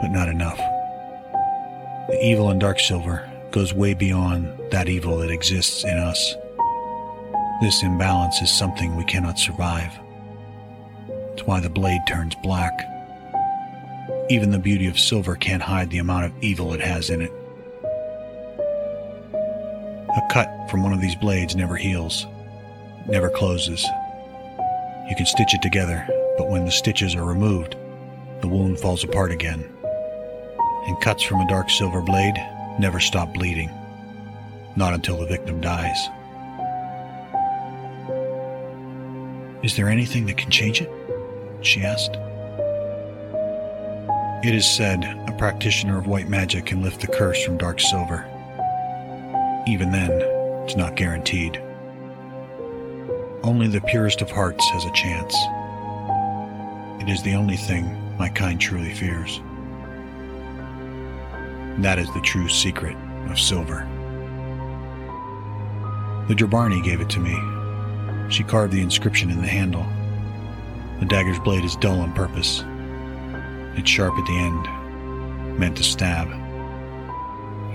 but 0.01 0.13
not 0.13 0.29
enough. 0.29 0.59
The 2.07 2.21
evil 2.23 2.53
in 2.53 2.61
Dark 2.61 2.79
Silver 2.79 3.29
goes 3.53 3.75
way 3.75 3.95
beyond 3.95 4.49
that 4.71 4.89
evil 4.89 5.19
that 5.19 5.31
exists 5.31 5.85
in 5.85 5.99
us. 5.99 6.35
This 7.61 7.83
imbalance 7.83 8.41
is 8.43 8.51
something 8.51 8.97
we 8.97 9.05
cannot 9.05 9.39
survive. 9.39 9.93
It's 11.35 11.47
why 11.47 11.61
the 11.61 11.71
blade 11.71 12.01
turns 12.09 12.35
black. 12.37 12.73
Even 14.31 14.51
the 14.51 14.59
beauty 14.59 14.87
of 14.89 14.99
silver 14.99 15.37
can't 15.37 15.63
hide 15.63 15.91
the 15.91 15.99
amount 15.99 16.25
of 16.25 16.33
evil 16.43 16.73
it 16.73 16.81
has 16.81 17.11
in 17.11 17.21
it. 17.21 17.31
A 19.35 20.23
cut 20.31 20.49
from 20.71 20.83
one 20.83 20.93
of 20.93 21.01
these 21.01 21.15
blades 21.15 21.55
never 21.55 21.77
heals, 21.77 22.27
never 23.07 23.29
closes. 23.31 23.85
You 25.09 25.15
can 25.17 25.27
stitch 25.27 25.55
it 25.55 25.63
together, 25.63 26.07
but 26.39 26.49
when 26.49 26.65
the 26.65 26.71
stitches 26.71 27.15
are 27.15 27.25
removed, 27.25 27.77
the 28.41 28.49
wound 28.49 28.81
falls 28.81 29.05
apart 29.05 29.31
again 29.31 29.69
and 30.87 31.01
cuts 31.01 31.23
from 31.23 31.41
a 31.41 31.49
dark 31.49 31.71
silver 31.71 32.01
blade 32.01 32.35
never 32.79 33.01
stop 33.01 33.35
bleeding, 33.35 33.71
not 34.77 34.95
until 34.95 35.19
the 35.19 35.27
victim 35.27 35.61
dies. 35.61 36.09
Is 39.63 39.77
there 39.77 39.89
anything 39.89 40.27
that 40.27 40.37
can 40.37 40.51
change 40.51 40.81
it? 40.81 40.91
She 41.61 41.83
asked. 41.83 42.17
It 44.45 44.55
is 44.55 44.69
said 44.69 45.05
a 45.29 45.33
practitioner 45.39 45.99
of 45.99 46.09
white 46.09 46.29
magic 46.29 46.67
can 46.67 46.83
lift 46.83 47.01
the 47.01 47.07
curse 47.07 47.45
from 47.45 47.59
Dark 47.59 47.79
Silver. 47.79 48.29
Even 49.69 49.93
then, 49.93 50.11
it's 50.65 50.75
not 50.75 50.97
guaranteed. 50.97 51.63
Only 53.45 53.69
the 53.69 53.81
purest 53.83 54.21
of 54.21 54.31
hearts 54.31 54.69
has 54.71 54.85
a 54.85 54.91
chance. 54.93 55.35
It 57.01 57.09
is 57.09 57.23
the 57.23 57.35
only 57.35 57.57
thing 57.57 58.17
my 58.19 58.29
kind 58.29 58.61
truly 58.61 58.93
fears. 58.93 59.41
That 61.79 61.99
is 61.99 62.13
the 62.13 62.21
true 62.21 62.49
secret 62.49 62.97
of 63.31 63.39
silver. 63.39 63.89
The 66.29 66.35
Drabarni 66.35 66.83
gave 66.85 67.01
it 67.01 67.11
to 67.11 67.21
me. 67.21 67.37
She 68.31 68.45
carved 68.45 68.73
the 68.73 68.81
inscription 68.81 69.31
in 69.31 69.41
the 69.41 69.49
handle. 69.49 69.87
The 71.01 71.07
dagger's 71.07 71.41
blade 71.41 71.65
is 71.65 71.77
dull 71.77 72.01
on 72.01 72.13
purpose. 72.13 72.63
It's 73.77 73.91
sharp 73.91 74.15
at 74.19 74.27
the 74.27 74.39
end, 74.39 75.59
meant 75.59 75.77
to 75.79 75.83
stab. 75.83 76.29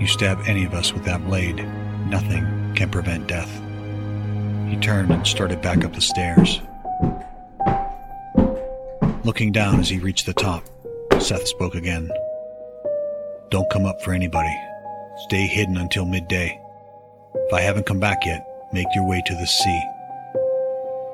You 0.00 0.06
stab 0.06 0.40
any 0.46 0.64
of 0.64 0.74
us 0.74 0.92
with 0.92 1.04
that 1.04 1.24
blade, 1.26 1.56
nothing 2.08 2.72
can 2.74 2.90
prevent 2.90 3.26
death. 3.26 3.50
He 4.68 4.76
turned 4.76 5.10
and 5.10 5.26
started 5.26 5.60
back 5.60 5.84
up 5.84 5.92
the 5.92 6.00
stairs. 6.00 6.60
Looking 9.24 9.52
down 9.52 9.80
as 9.80 9.88
he 9.88 9.98
reached 9.98 10.26
the 10.26 10.34
top, 10.34 10.64
Seth 11.20 11.48
spoke 11.48 11.74
again. 11.74 12.08
Don't 13.50 13.70
come 13.70 13.86
up 13.86 14.02
for 14.02 14.12
anybody. 14.12 14.54
Stay 15.24 15.46
hidden 15.46 15.78
until 15.78 16.04
midday. 16.04 16.60
If 17.34 17.54
I 17.54 17.62
haven't 17.62 17.86
come 17.86 17.98
back 17.98 18.26
yet, 18.26 18.46
make 18.72 18.86
your 18.94 19.08
way 19.08 19.22
to 19.24 19.34
the 19.34 19.46
sea. 19.46 19.82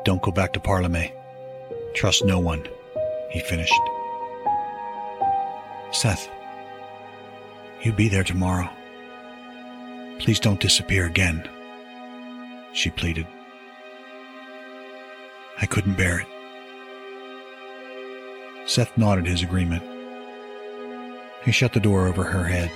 Don't 0.05 0.21
go 0.21 0.33
back 0.33 0.53
to 0.55 0.61
Parliament. 0.61 1.13
Trust 1.95 2.25
no 2.25 2.41
one, 2.41 2.67
he 3.31 3.39
finished. 3.39 3.73
Seth, 5.93 6.29
you'll 7.83 7.95
be 7.95 8.09
there 8.09 8.25
tomorrow. 8.25 8.69
Please 10.19 10.41
don't 10.41 10.59
disappear 10.59 11.07
again, 11.07 11.49
she 12.73 12.91
pleaded. 12.91 13.29
I 15.61 15.67
couldn't 15.67 15.95
bear 15.95 16.19
it. 16.19 16.27
Seth 18.69 18.99
nodded 18.99 19.27
his 19.27 19.43
agreement. 19.43 19.94
He 21.45 21.53
shut 21.53 21.73
the 21.73 21.81
door 21.81 22.07
over 22.07 22.25
her 22.25 22.45
head, 22.45 22.71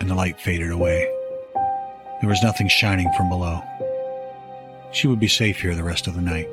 and 0.00 0.10
the 0.10 0.14
light 0.14 0.40
faded 0.40 0.70
away. 0.70 1.08
There 2.20 2.28
was 2.28 2.42
nothing 2.42 2.68
shining 2.68 3.12
from 3.16 3.28
below. 3.28 3.62
She 4.90 5.06
would 5.06 5.20
be 5.20 5.28
safe 5.28 5.60
here 5.60 5.74
the 5.74 5.84
rest 5.84 6.06
of 6.06 6.14
the 6.14 6.22
night. 6.22 6.48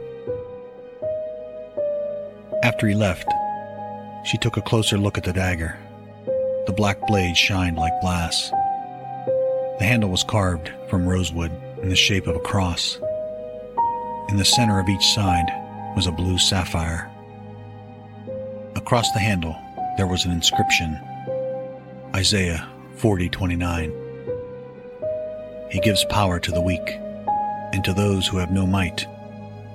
After 2.62 2.88
he 2.88 2.94
left, 2.94 3.28
she 4.24 4.38
took 4.38 4.58
a 4.58 4.62
closer 4.62 4.98
look 4.98 5.18
at 5.18 5.24
the 5.24 5.34
dagger. 5.34 5.78
The 6.68 6.74
black 6.74 7.00
blade 7.08 7.36
shined 7.36 7.78
like 7.78 8.00
glass. 8.02 8.52
The 9.80 9.86
handle 9.86 10.10
was 10.10 10.24
carved 10.24 10.72
from 10.90 11.08
rosewood 11.08 11.52
in 11.82 11.90
the 11.90 11.96
shape 11.96 12.28
of 12.28 12.36
a 12.36 12.40
cross. 12.40 13.00
In 14.30 14.38
the 14.38 14.46
center 14.46 14.80
of 14.80 14.88
each 14.90 15.06
side 15.08 15.48
was 15.96 16.08
a 16.08 16.12
blue 16.12 16.38
sapphire. 16.38 17.10
Across 18.76 19.12
the 19.12 19.20
handle, 19.20 19.58
there 19.98 20.08
was 20.08 20.26
an 20.26 20.32
inscription 20.32 21.00
Isaiah 22.16 22.68
40:29. 22.98 23.92
He 25.70 25.80
gives 25.80 26.06
power 26.06 26.40
to 26.40 26.52
the 26.52 26.62
weak, 26.62 27.00
and 27.74 27.84
to 27.84 27.94
those 27.94 28.28
who 28.28 28.38
have 28.38 28.52
no 28.52 28.68
might, 28.68 29.08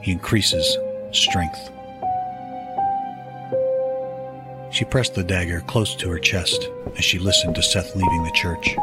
he 0.00 0.12
increases 0.12 0.78
strength. 1.10 1.70
She 4.70 4.84
pressed 4.84 5.14
the 5.14 5.24
dagger 5.24 5.60
close 5.62 5.96
to 5.96 6.10
her 6.10 6.18
chest 6.18 6.68
as 6.96 7.04
she 7.04 7.18
listened 7.18 7.56
to 7.56 7.62
Seth 7.62 7.96
leaving 7.96 8.22
the 8.22 8.30
church. 8.32 8.76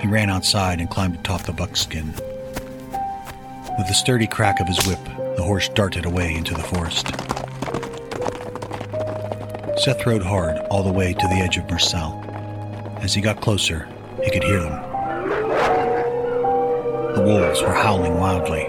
He 0.00 0.08
ran 0.08 0.28
outside 0.28 0.80
and 0.80 0.90
climbed 0.90 1.16
atop 1.16 1.42
the 1.42 1.52
buckskin. 1.52 2.12
With 3.78 3.86
the 3.88 3.94
sturdy 3.94 4.26
crack 4.26 4.60
of 4.60 4.68
his 4.68 4.84
whip, 4.86 5.02
the 5.36 5.42
horse 5.42 5.68
darted 5.70 6.04
away 6.04 6.34
into 6.34 6.52
the 6.52 6.62
forest. 6.62 7.33
Seth 9.84 10.06
rode 10.06 10.22
hard 10.22 10.56
all 10.70 10.82
the 10.82 10.90
way 10.90 11.12
to 11.12 11.28
the 11.28 11.34
edge 11.34 11.58
of 11.58 11.66
Mersal. 11.66 12.24
As 13.04 13.12
he 13.12 13.20
got 13.20 13.42
closer, 13.42 13.86
he 14.22 14.30
could 14.30 14.42
hear 14.42 14.60
them. 14.60 14.80
The 17.14 17.22
wolves 17.22 17.60
were 17.60 17.74
howling 17.74 18.18
wildly. 18.18 18.64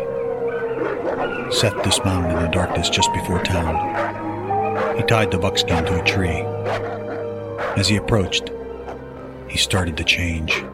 Seth 1.54 1.82
dismounted 1.84 2.36
in 2.36 2.44
the 2.44 2.50
darkness 2.50 2.90
just 2.90 3.14
before 3.14 3.42
town. 3.42 4.98
He 4.98 5.04
tied 5.04 5.32
the 5.32 5.38
buckskin 5.38 5.86
to 5.86 6.02
a 6.02 6.06
tree. 6.06 6.44
As 7.80 7.88
he 7.88 7.96
approached, 7.96 8.52
he 9.48 9.58
started 9.58 9.96
to 9.96 10.04
change. 10.04 10.66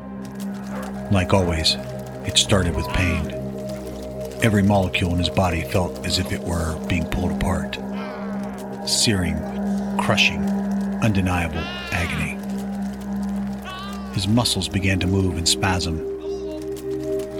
Like 1.12 1.36
always, 1.36 1.76
it 2.26 2.36
started 2.40 2.76
with 2.76 2.88
pain. 2.88 3.30
Every 4.42 4.64
molecule 4.64 5.12
in 5.12 5.20
his 5.20 5.30
body 5.30 5.62
felt 5.62 6.04
as 6.04 6.18
if 6.18 6.32
it 6.32 6.42
were 6.42 6.84
being 6.88 7.06
pulled 7.06 7.32
apart. 7.32 7.78
Searing, 8.90 9.38
crushing, 10.02 10.44
undeniable 11.02 11.64
agony. 11.92 12.38
His 14.14 14.28
muscles 14.28 14.68
began 14.68 15.00
to 15.00 15.08
move 15.08 15.38
in 15.38 15.46
spasm 15.46 16.12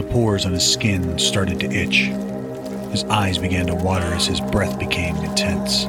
the 0.02 0.04
pores 0.04 0.48
on 0.48 0.54
his 0.54 0.66
skin 0.66 1.20
started 1.20 1.60
to 1.60 1.70
itch. 1.70 2.10
His 2.92 3.04
eyes 3.04 3.38
began 3.38 3.68
to 3.68 3.76
water 3.76 4.06
as 4.06 4.26
his 4.26 4.40
breath 4.40 4.80
became 4.80 5.16
intense. 5.18 5.84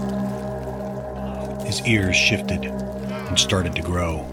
His 1.65 1.81
ears 1.87 2.15
shifted 2.15 2.65
and 2.65 3.39
started 3.39 3.75
to 3.77 3.83
grow, 3.83 4.27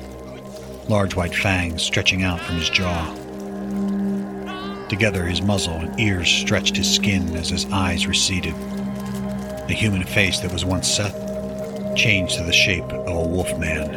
large 0.89 1.15
white 1.15 1.34
fangs 1.34 1.81
stretching 1.81 2.24
out 2.24 2.41
from 2.41 2.55
his 2.55 2.69
jaw. 2.69 3.15
Together, 4.89 5.25
his 5.25 5.41
muzzle 5.41 5.75
and 5.75 5.98
ears 6.00 6.29
stretched 6.29 6.75
his 6.75 6.93
skin 6.93 7.36
as 7.38 7.50
his 7.50 7.65
eyes 7.72 8.05
receded. 8.05 8.55
The 9.67 9.75
human 9.77 10.03
face 10.03 10.39
that 10.39 10.51
was 10.51 10.65
once 10.65 10.89
Seth 10.89 11.28
changed 12.00 12.38
to 12.38 12.44
the 12.46 12.53
shape 12.53 12.86
of 12.86 13.08
a 13.08 13.27
wolf 13.27 13.60
man. 13.60 13.89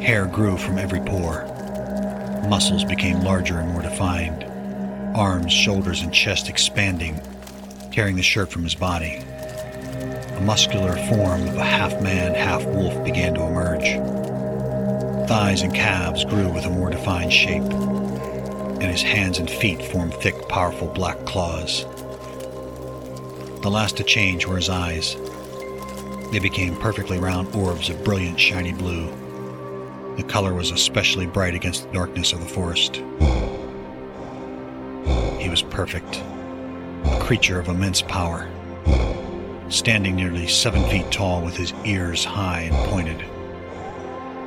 Hair 0.00 0.24
grew 0.28 0.56
from 0.56 0.78
every 0.78 1.00
pore. 1.00 1.44
Muscles 2.48 2.82
became 2.82 3.20
larger 3.20 3.58
and 3.58 3.70
more 3.72 3.82
defined, 3.82 4.42
arms, 5.14 5.52
shoulders, 5.52 6.00
and 6.00 6.10
chest 6.10 6.48
expanding, 6.48 7.20
tearing 7.92 8.16
the 8.16 8.22
shirt 8.22 8.50
from 8.50 8.64
his 8.64 8.74
body. 8.74 9.16
A 9.16 10.40
muscular 10.40 10.96
form 11.10 11.46
of 11.46 11.56
a 11.58 11.62
half 11.62 12.00
man, 12.00 12.34
half 12.34 12.64
wolf 12.64 13.04
began 13.04 13.34
to 13.34 13.42
emerge. 13.42 13.98
Thighs 15.28 15.60
and 15.60 15.74
calves 15.74 16.24
grew 16.24 16.50
with 16.50 16.64
a 16.64 16.70
more 16.70 16.88
defined 16.88 17.34
shape, 17.34 17.70
and 17.70 18.84
his 18.84 19.02
hands 19.02 19.38
and 19.38 19.50
feet 19.50 19.84
formed 19.92 20.14
thick, 20.14 20.48
powerful 20.48 20.88
black 20.88 21.22
claws. 21.26 21.84
The 23.60 23.70
last 23.70 23.98
to 23.98 24.04
change 24.04 24.46
were 24.46 24.56
his 24.56 24.70
eyes. 24.70 25.16
They 26.32 26.38
became 26.38 26.74
perfectly 26.76 27.18
round 27.18 27.54
orbs 27.54 27.90
of 27.90 28.02
brilliant, 28.04 28.40
shiny 28.40 28.72
blue. 28.72 29.06
The 30.16 30.22
color 30.22 30.54
was 30.54 30.70
especially 30.70 31.26
bright 31.26 31.54
against 31.54 31.86
the 31.86 31.92
darkness 31.92 32.32
of 32.32 32.40
the 32.40 32.46
forest. 32.46 32.96
He 35.38 35.50
was 35.50 35.60
perfect, 35.60 36.22
a 37.04 37.18
creature 37.20 37.60
of 37.60 37.68
immense 37.68 38.00
power, 38.00 38.48
standing 39.68 40.16
nearly 40.16 40.46
seven 40.46 40.82
feet 40.88 41.10
tall 41.10 41.42
with 41.42 41.54
his 41.54 41.74
ears 41.84 42.24
high 42.24 42.60
and 42.60 42.88
pointed. 42.88 43.20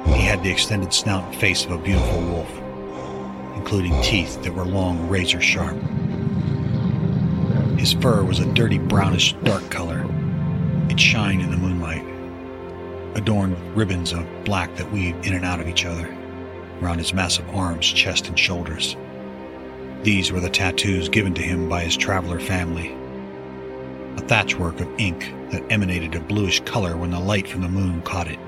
He 0.08 0.24
had 0.24 0.42
the 0.42 0.50
extended 0.50 0.92
snout 0.92 1.24
and 1.26 1.36
face 1.36 1.66
of 1.66 1.72
a 1.72 1.78
beautiful 1.78 2.20
wolf, 2.20 2.52
including 3.58 4.02
teeth 4.02 4.42
that 4.42 4.56
were 4.56 4.66
long, 4.66 5.08
razor 5.08 5.40
sharp. 5.40 5.78
His 7.78 7.94
fur 7.94 8.24
was 8.24 8.40
a 8.40 8.52
dirty 8.56 8.80
brownish 8.80 9.34
dark 9.44 9.70
color. 9.70 9.95
It 10.96 11.02
shined 11.02 11.42
in 11.42 11.52
the 11.52 11.58
moonlight 11.58 12.06
adorned 13.16 13.56
with 13.56 13.76
ribbons 13.76 14.14
of 14.14 14.26
black 14.46 14.74
that 14.78 14.90
weaved 14.94 15.26
in 15.28 15.34
and 15.34 15.44
out 15.44 15.60
of 15.60 15.68
each 15.68 15.84
other 15.84 16.08
around 16.82 17.00
his 17.00 17.14
massive 17.14 17.50
arms, 17.50 17.86
chest, 17.86 18.30
and 18.30 18.40
shoulders. 18.40 18.96
These 20.04 20.32
were 20.32 20.40
the 20.40 20.50
tattoos 20.50 21.10
given 21.10 21.34
to 21.34 21.42
him 21.42 21.68
by 21.68 21.82
his 21.82 21.98
traveler 21.98 22.40
family. 22.40 22.94
A 24.16 24.22
thatchwork 24.22 24.80
of 24.80 24.88
ink 24.98 25.34
that 25.52 25.70
emanated 25.70 26.16
a 26.16 26.22
bluish 26.22 26.62
color 26.62 26.96
when 26.96 27.12
the 27.12 27.20
light 27.20 27.50
from 27.50 27.64
the 27.64 27.68
moon 27.68 28.02
caught 28.04 28.30
it. 28.30 28.40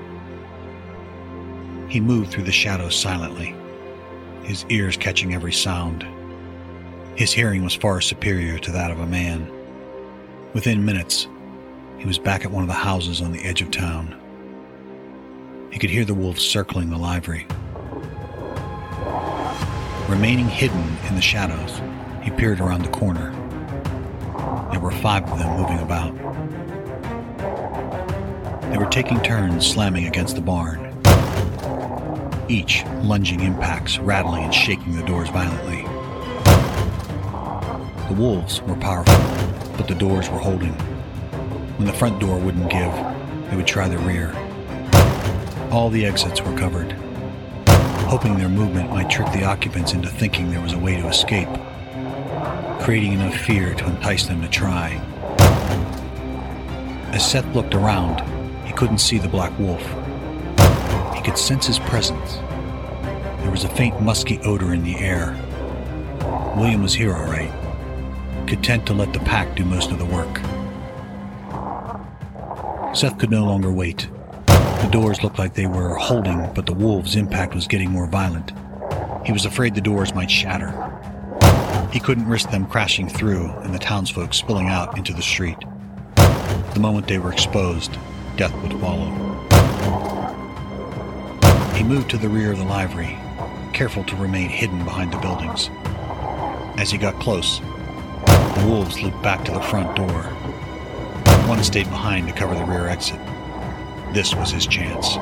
He 1.90 2.00
moved 2.00 2.30
through 2.30 2.44
the 2.44 2.50
shadows 2.50 2.98
silently, 2.98 3.54
his 4.44 4.64
ears 4.70 4.96
catching 4.96 5.34
every 5.34 5.52
sound. 5.52 6.06
His 7.14 7.30
hearing 7.30 7.62
was 7.62 7.74
far 7.74 8.00
superior 8.00 8.58
to 8.60 8.72
that 8.72 8.90
of 8.90 9.00
a 9.00 9.06
man. 9.06 9.52
Within 10.54 10.82
minutes, 10.82 11.28
he 11.98 12.06
was 12.06 12.18
back 12.18 12.44
at 12.44 12.50
one 12.50 12.62
of 12.62 12.68
the 12.68 12.74
houses 12.74 13.20
on 13.20 13.32
the 13.32 13.44
edge 13.44 13.60
of 13.60 13.70
town. 13.72 14.14
He 15.72 15.78
could 15.78 15.90
hear 15.90 16.04
the 16.04 16.14
wolves 16.14 16.44
circling 16.44 16.90
the 16.90 16.96
livery. 16.96 17.46
Remaining 20.08 20.48
hidden 20.48 20.96
in 21.08 21.16
the 21.16 21.20
shadows, 21.20 21.82
he 22.22 22.30
peered 22.30 22.60
around 22.60 22.82
the 22.82 22.90
corner. 22.90 23.32
There 24.70 24.80
were 24.80 24.92
five 24.92 25.28
of 25.30 25.38
them 25.38 25.60
moving 25.60 25.80
about. 25.80 26.14
They 28.70 28.78
were 28.78 28.86
taking 28.86 29.20
turns 29.22 29.66
slamming 29.66 30.06
against 30.06 30.36
the 30.36 30.40
barn, 30.40 30.94
each 32.48 32.84
lunging 33.02 33.40
impacts, 33.40 33.98
rattling 33.98 34.44
and 34.44 34.54
shaking 34.54 34.94
the 34.94 35.02
doors 35.02 35.28
violently. 35.30 35.82
The 38.08 38.14
wolves 38.14 38.62
were 38.62 38.76
powerful, 38.76 39.76
but 39.76 39.88
the 39.88 39.94
doors 39.96 40.30
were 40.30 40.38
holding. 40.38 40.76
When 41.78 41.86
the 41.86 41.92
front 41.92 42.18
door 42.18 42.40
wouldn't 42.40 42.70
give, 42.70 42.92
they 43.48 43.56
would 43.56 43.68
try 43.68 43.86
the 43.86 43.98
rear. 43.98 44.34
All 45.70 45.90
the 45.90 46.04
exits 46.04 46.42
were 46.42 46.58
covered, 46.58 46.90
hoping 48.08 48.36
their 48.36 48.48
movement 48.48 48.90
might 48.90 49.08
trick 49.08 49.30
the 49.30 49.44
occupants 49.44 49.92
into 49.92 50.08
thinking 50.08 50.50
there 50.50 50.60
was 50.60 50.72
a 50.72 50.78
way 50.78 50.96
to 50.96 51.06
escape, 51.06 51.48
creating 52.80 53.12
enough 53.12 53.36
fear 53.36 53.74
to 53.74 53.86
entice 53.86 54.26
them 54.26 54.42
to 54.42 54.48
try. 54.48 54.94
As 57.12 57.30
Seth 57.30 57.46
looked 57.54 57.76
around, 57.76 58.22
he 58.66 58.72
couldn't 58.72 58.98
see 58.98 59.18
the 59.18 59.28
black 59.28 59.56
wolf. 59.56 59.82
He 61.14 61.22
could 61.22 61.38
sense 61.38 61.68
his 61.68 61.78
presence. 61.78 62.38
There 63.42 63.52
was 63.52 63.62
a 63.62 63.68
faint 63.68 64.02
musky 64.02 64.40
odor 64.40 64.74
in 64.74 64.82
the 64.82 64.96
air. 64.96 65.36
William 66.56 66.82
was 66.82 66.94
here 66.94 67.14
all 67.14 67.26
right, 67.26 67.52
content 68.48 68.84
to 68.86 68.94
let 68.94 69.12
the 69.12 69.20
pack 69.20 69.54
do 69.54 69.64
most 69.64 69.92
of 69.92 70.00
the 70.00 70.06
work. 70.06 70.40
Seth 72.98 73.16
could 73.16 73.30
no 73.30 73.44
longer 73.44 73.70
wait. 73.70 74.08
The 74.46 74.88
doors 74.90 75.22
looked 75.22 75.38
like 75.38 75.54
they 75.54 75.68
were 75.68 75.94
holding, 75.94 76.52
but 76.52 76.66
the 76.66 76.74
wolves' 76.74 77.14
impact 77.14 77.54
was 77.54 77.68
getting 77.68 77.92
more 77.92 78.08
violent. 78.08 78.50
He 79.24 79.30
was 79.30 79.44
afraid 79.44 79.76
the 79.76 79.80
doors 79.80 80.16
might 80.16 80.28
shatter. 80.28 80.74
He 81.92 82.00
couldn't 82.00 82.26
risk 82.26 82.50
them 82.50 82.66
crashing 82.66 83.08
through 83.08 83.50
and 83.62 83.72
the 83.72 83.78
townsfolk 83.78 84.34
spilling 84.34 84.66
out 84.66 84.98
into 84.98 85.12
the 85.12 85.22
street. 85.22 85.58
The 86.16 86.80
moment 86.80 87.06
they 87.06 87.20
were 87.20 87.32
exposed, 87.32 87.96
death 88.36 88.52
would 88.62 88.72
follow. 88.80 89.12
He 91.76 91.84
moved 91.84 92.10
to 92.10 92.18
the 92.18 92.28
rear 92.28 92.50
of 92.50 92.58
the 92.58 92.64
livery, 92.64 93.16
careful 93.72 94.02
to 94.06 94.16
remain 94.16 94.50
hidden 94.50 94.82
behind 94.82 95.12
the 95.12 95.18
buildings. 95.18 95.70
As 96.80 96.90
he 96.90 96.98
got 96.98 97.14
close, 97.20 97.60
the 97.60 98.64
wolves 98.66 99.00
looped 99.00 99.22
back 99.22 99.44
to 99.44 99.52
the 99.52 99.62
front 99.62 99.94
door. 99.94 100.34
One 101.48 101.64
stayed 101.64 101.88
behind 101.88 102.28
to 102.28 102.34
cover 102.34 102.54
the 102.54 102.64
rear 102.66 102.88
exit. 102.88 103.18
This 104.12 104.34
was 104.34 104.50
his 104.50 104.66
chance. 104.66 105.16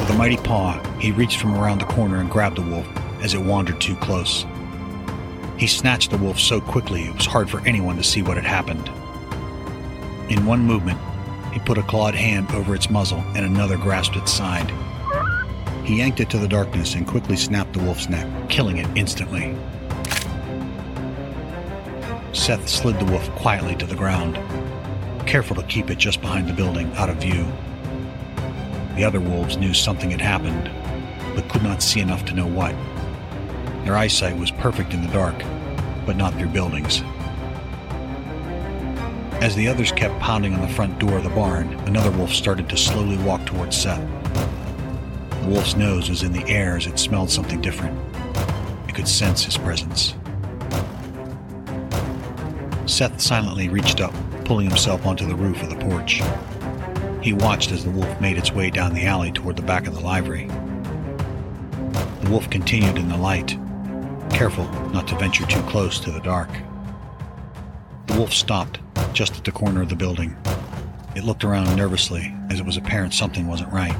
With 0.00 0.10
a 0.10 0.14
mighty 0.18 0.36
paw, 0.36 0.82
he 0.98 1.12
reached 1.12 1.38
from 1.38 1.54
around 1.54 1.80
the 1.80 1.86
corner 1.86 2.18
and 2.18 2.28
grabbed 2.28 2.58
the 2.58 2.62
wolf 2.62 2.88
as 3.22 3.32
it 3.32 3.40
wandered 3.40 3.80
too 3.80 3.94
close. 3.94 4.44
He 5.56 5.68
snatched 5.68 6.10
the 6.10 6.18
wolf 6.18 6.40
so 6.40 6.60
quickly 6.60 7.04
it 7.04 7.14
was 7.14 7.26
hard 7.26 7.48
for 7.48 7.60
anyone 7.60 7.96
to 7.96 8.02
see 8.02 8.22
what 8.22 8.36
had 8.36 8.44
happened. 8.44 8.88
In 10.28 10.46
one 10.46 10.62
movement, 10.62 10.98
he 11.52 11.60
put 11.60 11.78
a 11.78 11.84
clawed 11.84 12.16
hand 12.16 12.50
over 12.50 12.74
its 12.74 12.90
muzzle 12.90 13.22
and 13.36 13.46
another 13.46 13.76
grasped 13.76 14.16
its 14.16 14.32
side. 14.32 14.68
He 15.84 15.98
yanked 15.98 16.18
it 16.18 16.28
to 16.30 16.38
the 16.38 16.48
darkness 16.48 16.96
and 16.96 17.06
quickly 17.06 17.36
snapped 17.36 17.74
the 17.74 17.84
wolf's 17.84 18.08
neck, 18.08 18.26
killing 18.48 18.78
it 18.78 18.88
instantly. 18.96 19.56
Seth 22.32 22.66
slid 22.66 22.98
the 22.98 23.04
wolf 23.04 23.28
quietly 23.36 23.76
to 23.76 23.86
the 23.86 23.94
ground, 23.94 24.36
careful 25.26 25.54
to 25.56 25.62
keep 25.64 25.90
it 25.90 25.98
just 25.98 26.20
behind 26.20 26.48
the 26.48 26.54
building, 26.54 26.90
out 26.94 27.10
of 27.10 27.16
view. 27.18 27.46
The 28.96 29.04
other 29.04 29.20
wolves 29.20 29.58
knew 29.58 29.74
something 29.74 30.10
had 30.10 30.20
happened, 30.20 30.70
but 31.34 31.48
could 31.50 31.62
not 31.62 31.82
see 31.82 32.00
enough 32.00 32.24
to 32.26 32.34
know 32.34 32.46
what. 32.46 32.74
Their 33.84 33.96
eyesight 33.96 34.36
was 34.38 34.50
perfect 34.50 34.94
in 34.94 35.02
the 35.02 35.12
dark, 35.12 35.36
but 36.06 36.16
not 36.16 36.34
through 36.34 36.48
buildings. 36.48 37.02
As 39.42 39.54
the 39.54 39.68
others 39.68 39.92
kept 39.92 40.18
pounding 40.20 40.54
on 40.54 40.60
the 40.60 40.74
front 40.74 40.98
door 40.98 41.18
of 41.18 41.24
the 41.24 41.30
barn, 41.30 41.74
another 41.86 42.12
wolf 42.12 42.32
started 42.32 42.68
to 42.68 42.76
slowly 42.76 43.18
walk 43.18 43.44
towards 43.44 43.76
Seth. 43.76 44.00
The 45.42 45.48
wolf's 45.48 45.76
nose 45.76 46.08
was 46.08 46.22
in 46.22 46.32
the 46.32 46.48
air 46.48 46.76
as 46.76 46.86
it 46.86 46.98
smelled 46.98 47.30
something 47.30 47.60
different. 47.60 47.98
It 48.88 48.94
could 48.94 49.08
sense 49.08 49.44
his 49.44 49.58
presence. 49.58 50.14
Seth 52.92 53.22
silently 53.22 53.70
reached 53.70 54.02
up, 54.02 54.12
pulling 54.44 54.68
himself 54.68 55.06
onto 55.06 55.26
the 55.26 55.34
roof 55.34 55.62
of 55.62 55.70
the 55.70 55.82
porch. 55.86 56.20
He 57.22 57.32
watched 57.32 57.72
as 57.72 57.84
the 57.84 57.90
wolf 57.90 58.20
made 58.20 58.36
its 58.36 58.52
way 58.52 58.68
down 58.68 58.92
the 58.92 59.06
alley 59.06 59.32
toward 59.32 59.56
the 59.56 59.62
back 59.62 59.86
of 59.86 59.94
the 59.94 60.06
livery. 60.06 60.46
The 62.20 62.28
wolf 62.28 62.50
continued 62.50 62.98
in 62.98 63.08
the 63.08 63.16
light, 63.16 63.58
careful 64.30 64.66
not 64.90 65.08
to 65.08 65.18
venture 65.18 65.46
too 65.46 65.62
close 65.62 65.98
to 66.00 66.10
the 66.10 66.20
dark. 66.20 66.50
The 68.08 68.18
wolf 68.18 68.34
stopped 68.34 68.78
just 69.14 69.38
at 69.38 69.44
the 69.44 69.52
corner 69.52 69.80
of 69.80 69.88
the 69.88 69.96
building. 69.96 70.36
It 71.16 71.24
looked 71.24 71.44
around 71.44 71.74
nervously 71.74 72.34
as 72.50 72.60
it 72.60 72.66
was 72.66 72.76
apparent 72.76 73.14
something 73.14 73.46
wasn't 73.46 73.72
right. 73.72 73.96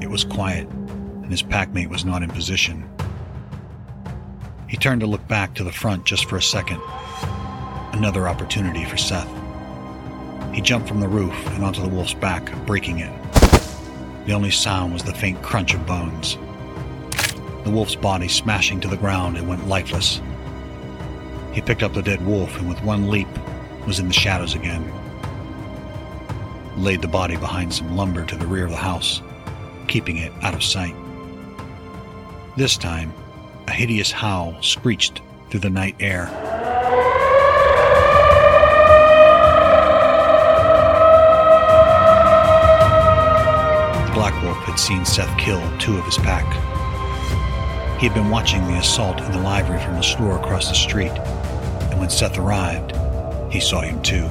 It 0.00 0.10
was 0.10 0.24
quiet, 0.24 0.68
and 0.68 1.30
his 1.30 1.42
packmate 1.44 1.90
was 1.90 2.04
not 2.04 2.24
in 2.24 2.30
position. 2.30 2.90
He 4.66 4.76
turned 4.76 5.00
to 5.02 5.06
look 5.06 5.28
back 5.28 5.54
to 5.54 5.64
the 5.64 5.72
front 5.72 6.06
just 6.06 6.28
for 6.28 6.36
a 6.38 6.42
second. 6.42 6.80
Another 7.98 8.28
opportunity 8.28 8.84
for 8.84 8.96
Seth. 8.96 9.28
He 10.54 10.60
jumped 10.60 10.86
from 10.86 11.00
the 11.00 11.08
roof 11.08 11.34
and 11.48 11.64
onto 11.64 11.82
the 11.82 11.88
wolf's 11.88 12.14
back, 12.14 12.54
breaking 12.64 13.00
it. 13.00 13.12
The 14.24 14.34
only 14.34 14.52
sound 14.52 14.92
was 14.92 15.02
the 15.02 15.12
faint 15.12 15.42
crunch 15.42 15.74
of 15.74 15.84
bones. 15.84 16.38
The 17.64 17.70
wolf's 17.70 17.96
body 17.96 18.28
smashing 18.28 18.78
to 18.82 18.88
the 18.88 18.96
ground 18.96 19.36
and 19.36 19.48
went 19.48 19.66
lifeless. 19.66 20.22
He 21.52 21.60
picked 21.60 21.82
up 21.82 21.92
the 21.92 22.00
dead 22.00 22.24
wolf 22.24 22.56
and 22.60 22.68
with 22.68 22.80
one 22.84 23.10
leap 23.10 23.26
was 23.84 23.98
in 23.98 24.06
the 24.06 24.14
shadows 24.14 24.54
again. 24.54 24.92
Laid 26.76 27.02
the 27.02 27.08
body 27.08 27.36
behind 27.36 27.74
some 27.74 27.96
lumber 27.96 28.24
to 28.26 28.36
the 28.36 28.46
rear 28.46 28.66
of 28.66 28.70
the 28.70 28.76
house, 28.76 29.22
keeping 29.88 30.18
it 30.18 30.32
out 30.42 30.54
of 30.54 30.62
sight. 30.62 30.94
This 32.56 32.76
time, 32.76 33.12
a 33.66 33.72
hideous 33.72 34.12
howl 34.12 34.56
screeched 34.62 35.20
through 35.50 35.60
the 35.60 35.68
night 35.68 35.96
air. 35.98 36.47
Seen 44.78 45.04
Seth 45.04 45.36
kill 45.38 45.60
two 45.78 45.98
of 45.98 46.04
his 46.04 46.18
pack. 46.18 46.46
He 47.98 48.06
had 48.06 48.14
been 48.14 48.30
watching 48.30 48.64
the 48.64 48.78
assault 48.78 49.20
in 49.20 49.32
the 49.32 49.40
library 49.40 49.82
from 49.82 49.94
the 49.94 50.02
store 50.02 50.36
across 50.36 50.68
the 50.68 50.74
street, 50.74 51.10
and 51.10 51.98
when 51.98 52.08
Seth 52.08 52.38
arrived, 52.38 52.92
he 53.52 53.58
saw 53.58 53.80
him 53.80 54.00
too. 54.02 54.28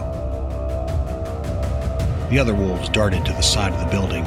The 2.29 2.39
other 2.39 2.55
wolves 2.55 2.87
darted 2.89 3.25
to 3.25 3.33
the 3.33 3.41
side 3.41 3.73
of 3.73 3.79
the 3.79 3.91
building. 3.91 4.23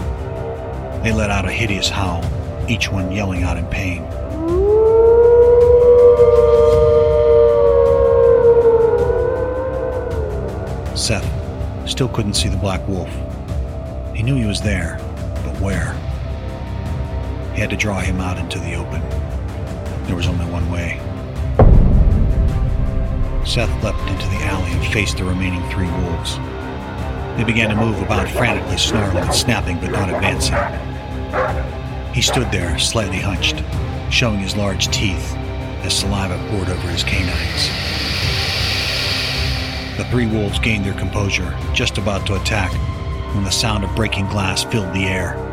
They 1.02 1.12
let 1.12 1.30
out 1.30 1.46
a 1.46 1.50
hideous 1.50 1.88
howl, 1.88 2.22
each 2.68 2.90
one 2.90 3.11
yelling 3.11 3.42
out 3.42 3.56
in 3.56 3.66
pain. 3.66 4.02
Seth 10.96 11.26
still 11.88 12.09
couldn't 12.09 12.35
see 12.35 12.48
the 12.48 12.59
black 12.59 12.87
wolf. 12.87 13.11
He 14.14 14.22
knew 14.22 14.37
he 14.37 14.44
was 14.44 14.61
there, 14.61 14.98
but 15.44 15.59
where? 15.61 15.99
He 17.54 17.60
had 17.60 17.70
to 17.70 17.76
draw 17.76 18.00
him 18.00 18.20
out 18.20 18.38
into 18.38 18.58
the 18.58 18.74
open. 18.74 19.00
There 20.04 20.16
was 20.16 20.26
only 20.26 20.46
one 20.46 20.70
way. 20.70 20.98
Seth 23.44 23.82
leapt 23.82 24.08
into 24.08 24.26
the 24.28 24.44
alley 24.44 24.70
and 24.72 24.92
faced 24.92 25.18
the 25.18 25.24
remaining 25.24 25.62
three 25.70 25.90
wolves. 25.90 26.36
They 27.36 27.44
began 27.44 27.70
to 27.70 27.76
move 27.76 28.00
about 28.02 28.28
frantically, 28.28 28.76
snarling 28.76 29.24
and 29.24 29.34
snapping, 29.34 29.80
but 29.80 29.90
not 29.90 30.08
advancing. 30.08 30.56
He 32.12 32.22
stood 32.22 32.50
there, 32.52 32.78
slightly 32.78 33.18
hunched, 33.18 33.62
showing 34.10 34.40
his 34.40 34.56
large 34.56 34.88
teeth 34.88 35.34
as 35.82 35.98
saliva 35.98 36.36
poured 36.50 36.68
over 36.68 36.88
his 36.88 37.02
canines. 37.02 37.70
The 39.96 40.04
three 40.10 40.26
wolves 40.26 40.58
gained 40.58 40.84
their 40.84 40.94
composure, 40.94 41.56
just 41.72 41.98
about 41.98 42.26
to 42.26 42.40
attack, 42.40 42.72
when 43.34 43.44
the 43.44 43.50
sound 43.50 43.84
of 43.84 43.94
breaking 43.96 44.28
glass 44.28 44.62
filled 44.64 44.92
the 44.94 45.06
air. 45.06 45.49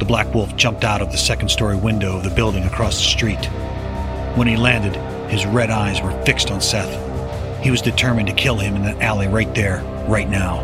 The 0.00 0.06
black 0.06 0.32
wolf 0.34 0.56
jumped 0.56 0.82
out 0.82 1.02
of 1.02 1.12
the 1.12 1.18
second 1.18 1.50
story 1.50 1.76
window 1.76 2.16
of 2.16 2.24
the 2.24 2.30
building 2.30 2.64
across 2.64 2.96
the 2.96 3.04
street. 3.04 3.44
When 4.34 4.48
he 4.48 4.56
landed, 4.56 4.96
his 5.30 5.44
red 5.44 5.68
eyes 5.68 6.00
were 6.00 6.18
fixed 6.24 6.50
on 6.50 6.62
Seth. 6.62 6.90
He 7.62 7.70
was 7.70 7.82
determined 7.82 8.26
to 8.28 8.34
kill 8.34 8.56
him 8.56 8.76
in 8.76 8.82
that 8.84 9.02
alley 9.02 9.28
right 9.28 9.54
there, 9.54 9.82
right 10.08 10.28
now. 10.28 10.60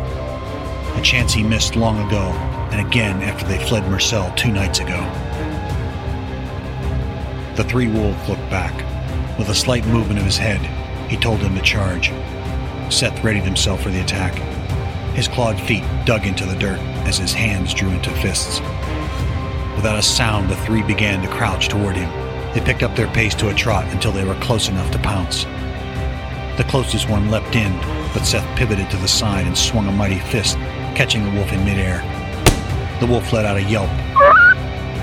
A 0.97 1.01
chance 1.03 1.33
he 1.33 1.43
missed 1.43 1.75
long 1.75 1.99
ago, 2.07 2.31
and 2.71 2.85
again 2.85 3.21
after 3.21 3.45
they 3.45 3.63
fled 3.67 3.87
Marcel 3.87 4.33
two 4.35 4.51
nights 4.51 4.79
ago. 4.79 4.99
The 7.55 7.63
three 7.63 7.87
wolves 7.87 8.27
looked 8.27 8.49
back. 8.49 8.75
With 9.37 9.49
a 9.49 9.55
slight 9.55 9.85
movement 9.85 10.17
of 10.19 10.25
his 10.25 10.37
head, 10.37 10.61
he 11.11 11.15
told 11.15 11.41
them 11.41 11.53
to 11.53 11.61
charge. 11.61 12.11
Seth 12.91 13.23
readied 13.23 13.43
himself 13.43 13.83
for 13.83 13.91
the 13.91 14.01
attack. 14.01 14.33
His 15.13 15.27
clawed 15.27 15.61
feet 15.61 15.83
dug 16.05 16.25
into 16.25 16.45
the 16.47 16.57
dirt 16.57 16.79
as 17.05 17.19
his 17.19 17.33
hands 17.33 17.75
drew 17.75 17.89
into 17.89 18.09
fists. 18.09 18.61
Without 19.77 19.99
a 19.99 20.01
sound, 20.01 20.49
the 20.49 20.55
three 20.57 20.81
began 20.81 21.21
to 21.21 21.27
crouch 21.29 21.69
toward 21.69 21.95
him. 21.95 22.09
They 22.53 22.61
picked 22.61 22.81
up 22.81 22.95
their 22.95 23.07
pace 23.13 23.35
to 23.35 23.49
a 23.49 23.53
trot 23.53 23.85
until 23.93 24.11
they 24.11 24.25
were 24.25 24.33
close 24.41 24.69
enough 24.69 24.89
to 24.91 24.97
pounce. 24.97 25.43
The 26.57 26.65
closest 26.67 27.07
one 27.07 27.29
leapt 27.29 27.55
in, 27.55 27.71
but 28.11 28.25
Seth 28.25 28.57
pivoted 28.57 28.89
to 28.89 28.97
the 28.97 29.07
side 29.07 29.45
and 29.45 29.55
swung 29.55 29.87
a 29.87 29.91
mighty 29.91 30.17
fist, 30.17 30.57
catching 30.95 31.23
the 31.23 31.31
wolf 31.31 31.53
in 31.53 31.63
midair. 31.63 31.99
The 32.99 33.05
wolf 33.05 33.31
let 33.31 33.45
out 33.45 33.57
a 33.57 33.61
yelp 33.61 33.91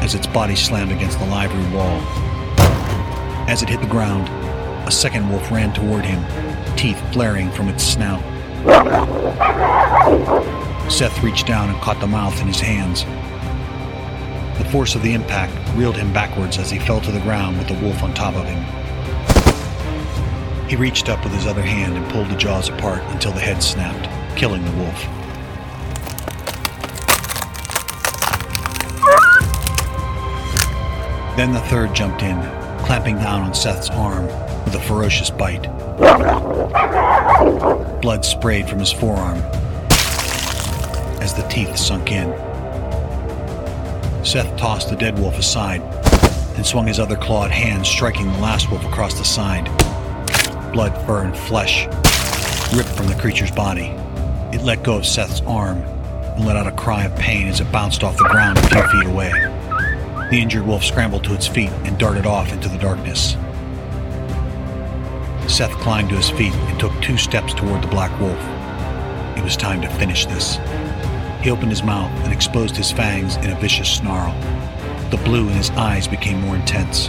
as 0.02 0.16
its 0.16 0.26
body 0.26 0.56
slammed 0.56 0.90
against 0.90 1.20
the 1.20 1.26
library 1.26 1.72
wall. 1.72 2.00
As 3.48 3.62
it 3.62 3.68
hit 3.68 3.80
the 3.80 3.86
ground, 3.86 4.28
a 4.88 4.90
second 4.90 5.30
wolf 5.30 5.52
ran 5.52 5.72
toward 5.72 6.04
him, 6.04 6.20
teeth 6.76 7.00
flaring 7.12 7.48
from 7.52 7.68
its 7.68 7.84
snout. 7.84 8.20
Seth 10.90 11.22
reached 11.22 11.46
down 11.46 11.70
and 11.70 11.80
caught 11.80 12.00
the 12.00 12.08
mouth 12.08 12.40
in 12.40 12.48
his 12.48 12.60
hands. 12.60 13.04
The 14.58 14.64
force 14.70 14.94
of 14.94 15.02
the 15.02 15.14
impact 15.14 15.52
reeled 15.76 15.96
him 15.96 16.12
backwards 16.12 16.58
as 16.58 16.70
he 16.70 16.78
fell 16.78 17.00
to 17.00 17.10
the 17.10 17.20
ground 17.20 17.58
with 17.58 17.68
the 17.68 17.74
wolf 17.74 18.02
on 18.02 18.14
top 18.14 18.34
of 18.34 18.46
him. 18.46 18.84
He 20.68 20.76
reached 20.76 21.08
up 21.08 21.22
with 21.24 21.32
his 21.32 21.46
other 21.46 21.62
hand 21.62 21.96
and 21.96 22.10
pulled 22.10 22.28
the 22.28 22.36
jaws 22.36 22.68
apart 22.68 23.02
until 23.08 23.32
the 23.32 23.40
head 23.40 23.62
snapped, 23.62 24.08
killing 24.36 24.64
the 24.64 24.72
wolf. 24.72 25.04
Then 31.36 31.52
the 31.52 31.60
third 31.62 31.92
jumped 31.94 32.22
in, 32.22 32.40
clamping 32.84 33.16
down 33.16 33.42
on 33.42 33.54
Seth's 33.54 33.90
arm 33.90 34.26
with 34.64 34.74
a 34.76 34.80
ferocious 34.80 35.30
bite. 35.30 35.64
Blood 38.00 38.24
sprayed 38.24 38.68
from 38.68 38.78
his 38.78 38.92
forearm 38.92 39.38
as 41.20 41.34
the 41.34 41.42
teeth 41.48 41.76
sunk 41.76 42.12
in. 42.12 42.53
Seth 44.24 44.56
tossed 44.56 44.88
the 44.88 44.96
dead 44.96 45.18
wolf 45.18 45.38
aside 45.38 45.82
and 46.56 46.64
swung 46.64 46.86
his 46.86 46.98
other 46.98 47.16
clawed 47.16 47.50
hand, 47.50 47.86
striking 47.86 48.32
the 48.32 48.38
last 48.38 48.70
wolf 48.70 48.82
across 48.84 49.18
the 49.18 49.24
side. 49.24 49.64
Blood, 50.72 50.96
fur, 51.06 51.24
and 51.24 51.36
flesh 51.36 51.86
ripped 52.74 52.88
from 52.88 53.06
the 53.06 53.16
creature's 53.20 53.50
body. 53.50 53.88
It 54.50 54.62
let 54.62 54.82
go 54.82 54.96
of 54.96 55.04
Seth's 55.06 55.42
arm 55.42 55.78
and 55.78 56.46
let 56.46 56.56
out 56.56 56.66
a 56.66 56.72
cry 56.72 57.04
of 57.04 57.14
pain 57.16 57.48
as 57.48 57.60
it 57.60 57.70
bounced 57.70 58.02
off 58.02 58.16
the 58.16 58.24
ground 58.24 58.58
a 58.58 58.62
few 58.68 58.82
feet 58.88 59.06
away. 59.06 59.30
The 60.30 60.40
injured 60.40 60.66
wolf 60.66 60.82
scrambled 60.82 61.24
to 61.24 61.34
its 61.34 61.46
feet 61.46 61.70
and 61.84 61.98
darted 61.98 62.24
off 62.24 62.50
into 62.50 62.70
the 62.70 62.78
darkness. 62.78 63.36
Seth 65.52 65.72
climbed 65.82 66.08
to 66.08 66.16
his 66.16 66.30
feet 66.30 66.54
and 66.54 66.80
took 66.80 66.92
two 67.02 67.18
steps 67.18 67.52
toward 67.52 67.82
the 67.82 67.88
black 67.88 68.18
wolf. 68.18 68.38
It 69.36 69.44
was 69.44 69.56
time 69.56 69.82
to 69.82 69.88
finish 69.90 70.24
this. 70.24 70.56
He 71.44 71.50
opened 71.50 71.70
his 71.70 71.82
mouth 71.82 72.10
and 72.24 72.32
exposed 72.32 72.74
his 72.74 72.90
fangs 72.90 73.36
in 73.36 73.50
a 73.50 73.60
vicious 73.60 73.90
snarl. 73.90 74.32
The 75.10 75.18
blue 75.18 75.46
in 75.46 75.52
his 75.52 75.68
eyes 75.72 76.08
became 76.08 76.40
more 76.40 76.56
intense. 76.56 77.08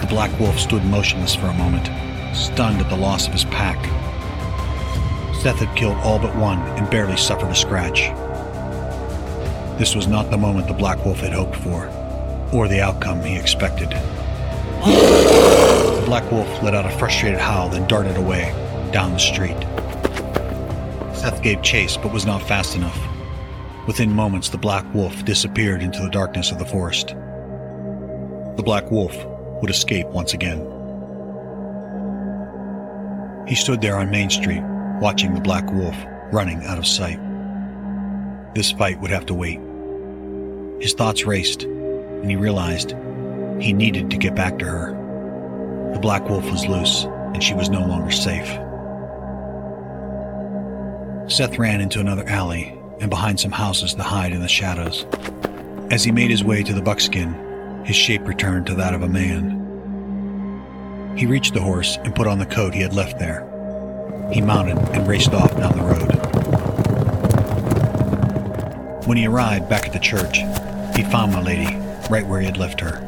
The 0.00 0.08
black 0.08 0.36
wolf 0.40 0.58
stood 0.58 0.84
motionless 0.84 1.36
for 1.36 1.46
a 1.46 1.54
moment, 1.54 1.86
stunned 2.36 2.80
at 2.80 2.90
the 2.90 2.96
loss 2.96 3.28
of 3.28 3.32
his 3.32 3.44
pack. 3.44 3.76
Seth 5.36 5.60
had 5.60 5.76
killed 5.76 5.96
all 5.98 6.18
but 6.18 6.34
one 6.34 6.58
and 6.76 6.90
barely 6.90 7.16
suffered 7.16 7.52
a 7.52 7.54
scratch. 7.54 8.08
This 9.78 9.94
was 9.94 10.08
not 10.08 10.32
the 10.32 10.36
moment 10.36 10.66
the 10.66 10.74
Black 10.74 11.04
Wolf 11.04 11.20
had 11.20 11.32
hoped 11.32 11.54
for, 11.54 11.86
or 12.52 12.66
the 12.66 12.80
outcome 12.80 13.22
he 13.22 13.36
expected. 13.36 13.90
The 13.90 16.02
Black 16.04 16.28
Wolf 16.32 16.64
let 16.64 16.74
out 16.74 16.84
a 16.84 16.98
frustrated 16.98 17.38
howl, 17.38 17.68
then 17.68 17.86
darted 17.86 18.16
away, 18.16 18.52
down 18.90 19.12
the 19.12 19.18
street. 19.18 19.56
Seth 21.26 21.42
gave 21.42 21.60
chase, 21.60 21.96
but 21.96 22.12
was 22.12 22.24
not 22.24 22.40
fast 22.40 22.76
enough. 22.76 22.96
Within 23.88 24.12
moments, 24.12 24.48
the 24.48 24.58
Black 24.58 24.84
Wolf 24.94 25.24
disappeared 25.24 25.82
into 25.82 26.00
the 26.00 26.08
darkness 26.08 26.52
of 26.52 26.60
the 26.60 26.64
forest. 26.64 27.08
The 27.08 28.62
Black 28.64 28.92
Wolf 28.92 29.12
would 29.60 29.68
escape 29.68 30.06
once 30.10 30.34
again. 30.34 30.60
He 33.48 33.56
stood 33.56 33.80
there 33.80 33.96
on 33.96 34.08
Main 34.08 34.30
Street, 34.30 34.62
watching 35.00 35.34
the 35.34 35.40
Black 35.40 35.68
Wolf 35.72 35.96
running 36.30 36.64
out 36.64 36.78
of 36.78 36.86
sight. 36.86 37.18
This 38.54 38.70
fight 38.70 39.00
would 39.00 39.10
have 39.10 39.26
to 39.26 39.34
wait. 39.34 39.58
His 40.80 40.92
thoughts 40.92 41.24
raced, 41.24 41.64
and 41.64 42.30
he 42.30 42.36
realized 42.36 42.94
he 43.60 43.72
needed 43.72 44.12
to 44.12 44.16
get 44.16 44.36
back 44.36 44.60
to 44.60 44.64
her. 44.64 44.92
The 45.92 45.98
black 45.98 46.28
wolf 46.28 46.48
was 46.52 46.68
loose, 46.68 47.02
and 47.34 47.42
she 47.42 47.54
was 47.54 47.68
no 47.68 47.80
longer 47.84 48.12
safe. 48.12 48.48
Seth 51.28 51.58
ran 51.58 51.80
into 51.80 51.98
another 52.00 52.24
alley 52.28 52.78
and 53.00 53.10
behind 53.10 53.40
some 53.40 53.50
houses 53.50 53.94
to 53.94 54.02
hide 54.02 54.32
in 54.32 54.40
the 54.40 54.48
shadows. 54.48 55.04
As 55.90 56.04
he 56.04 56.12
made 56.12 56.30
his 56.30 56.44
way 56.44 56.62
to 56.62 56.72
the 56.72 56.80
buckskin, 56.80 57.84
his 57.84 57.96
shape 57.96 58.26
returned 58.26 58.66
to 58.66 58.74
that 58.76 58.94
of 58.94 59.02
a 59.02 59.08
man. 59.08 59.64
He 61.16 61.26
reached 61.26 61.52
the 61.52 61.60
horse 61.60 61.98
and 62.04 62.14
put 62.14 62.28
on 62.28 62.38
the 62.38 62.46
coat 62.46 62.74
he 62.74 62.80
had 62.80 62.94
left 62.94 63.18
there. 63.18 63.40
He 64.32 64.40
mounted 64.40 64.78
and 64.94 65.08
raced 65.08 65.34
off 65.34 65.50
down 65.56 65.76
the 65.76 65.82
road. 65.82 66.12
When 69.06 69.16
he 69.16 69.26
arrived 69.26 69.68
back 69.68 69.86
at 69.86 69.92
the 69.92 69.98
church, 69.98 70.38
he 70.96 71.02
found 71.10 71.32
Milady 71.32 71.76
right 72.08 72.26
where 72.26 72.40
he 72.40 72.46
had 72.46 72.56
left 72.56 72.80
her. 72.80 73.02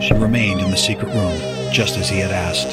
She 0.00 0.12
remained 0.14 0.60
in 0.60 0.70
the 0.70 0.76
secret 0.76 1.14
room, 1.14 1.51
just 1.72 1.96
as 1.96 2.08
he 2.08 2.18
had 2.18 2.30
asked. 2.30 2.68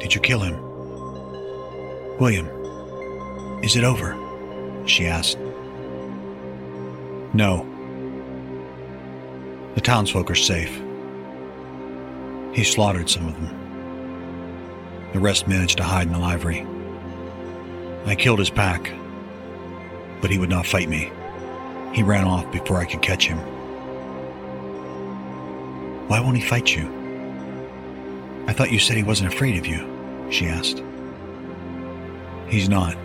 Did 0.00 0.14
you 0.14 0.20
kill 0.20 0.40
him? 0.40 0.58
William, 2.18 2.48
is 3.62 3.76
it 3.76 3.84
over? 3.84 4.14
She 4.86 5.06
asked. 5.06 5.38
No, 7.32 7.66
the 9.74 9.80
townsfolk 9.80 10.30
are 10.30 10.34
safe. 10.34 10.82
He 12.52 12.64
slaughtered 12.64 13.08
some 13.08 13.28
of 13.28 13.34
them. 13.34 15.08
The 15.12 15.20
rest 15.20 15.48
managed 15.48 15.78
to 15.78 15.84
hide 15.84 16.08
in 16.08 16.12
the 16.12 16.18
library. 16.18 16.66
I 18.04 18.16
killed 18.16 18.40
his 18.40 18.50
pack, 18.50 18.92
but 20.20 20.30
he 20.30 20.38
would 20.38 20.50
not 20.50 20.66
fight 20.66 20.88
me. 20.88 21.12
He 21.92 22.02
ran 22.02 22.24
off 22.24 22.50
before 22.52 22.78
I 22.78 22.84
could 22.84 23.02
catch 23.02 23.26
him. 23.26 23.38
Why 26.08 26.20
won't 26.20 26.36
he 26.36 26.42
fight 26.42 26.74
you? 26.74 26.86
I 28.46 28.52
thought 28.52 28.72
you 28.72 28.78
said 28.78 28.96
he 28.96 29.02
wasn't 29.02 29.32
afraid 29.32 29.58
of 29.58 29.66
you, 29.66 30.28
she 30.30 30.46
asked. 30.46 30.82
He's 32.48 32.68
not. 32.68 32.96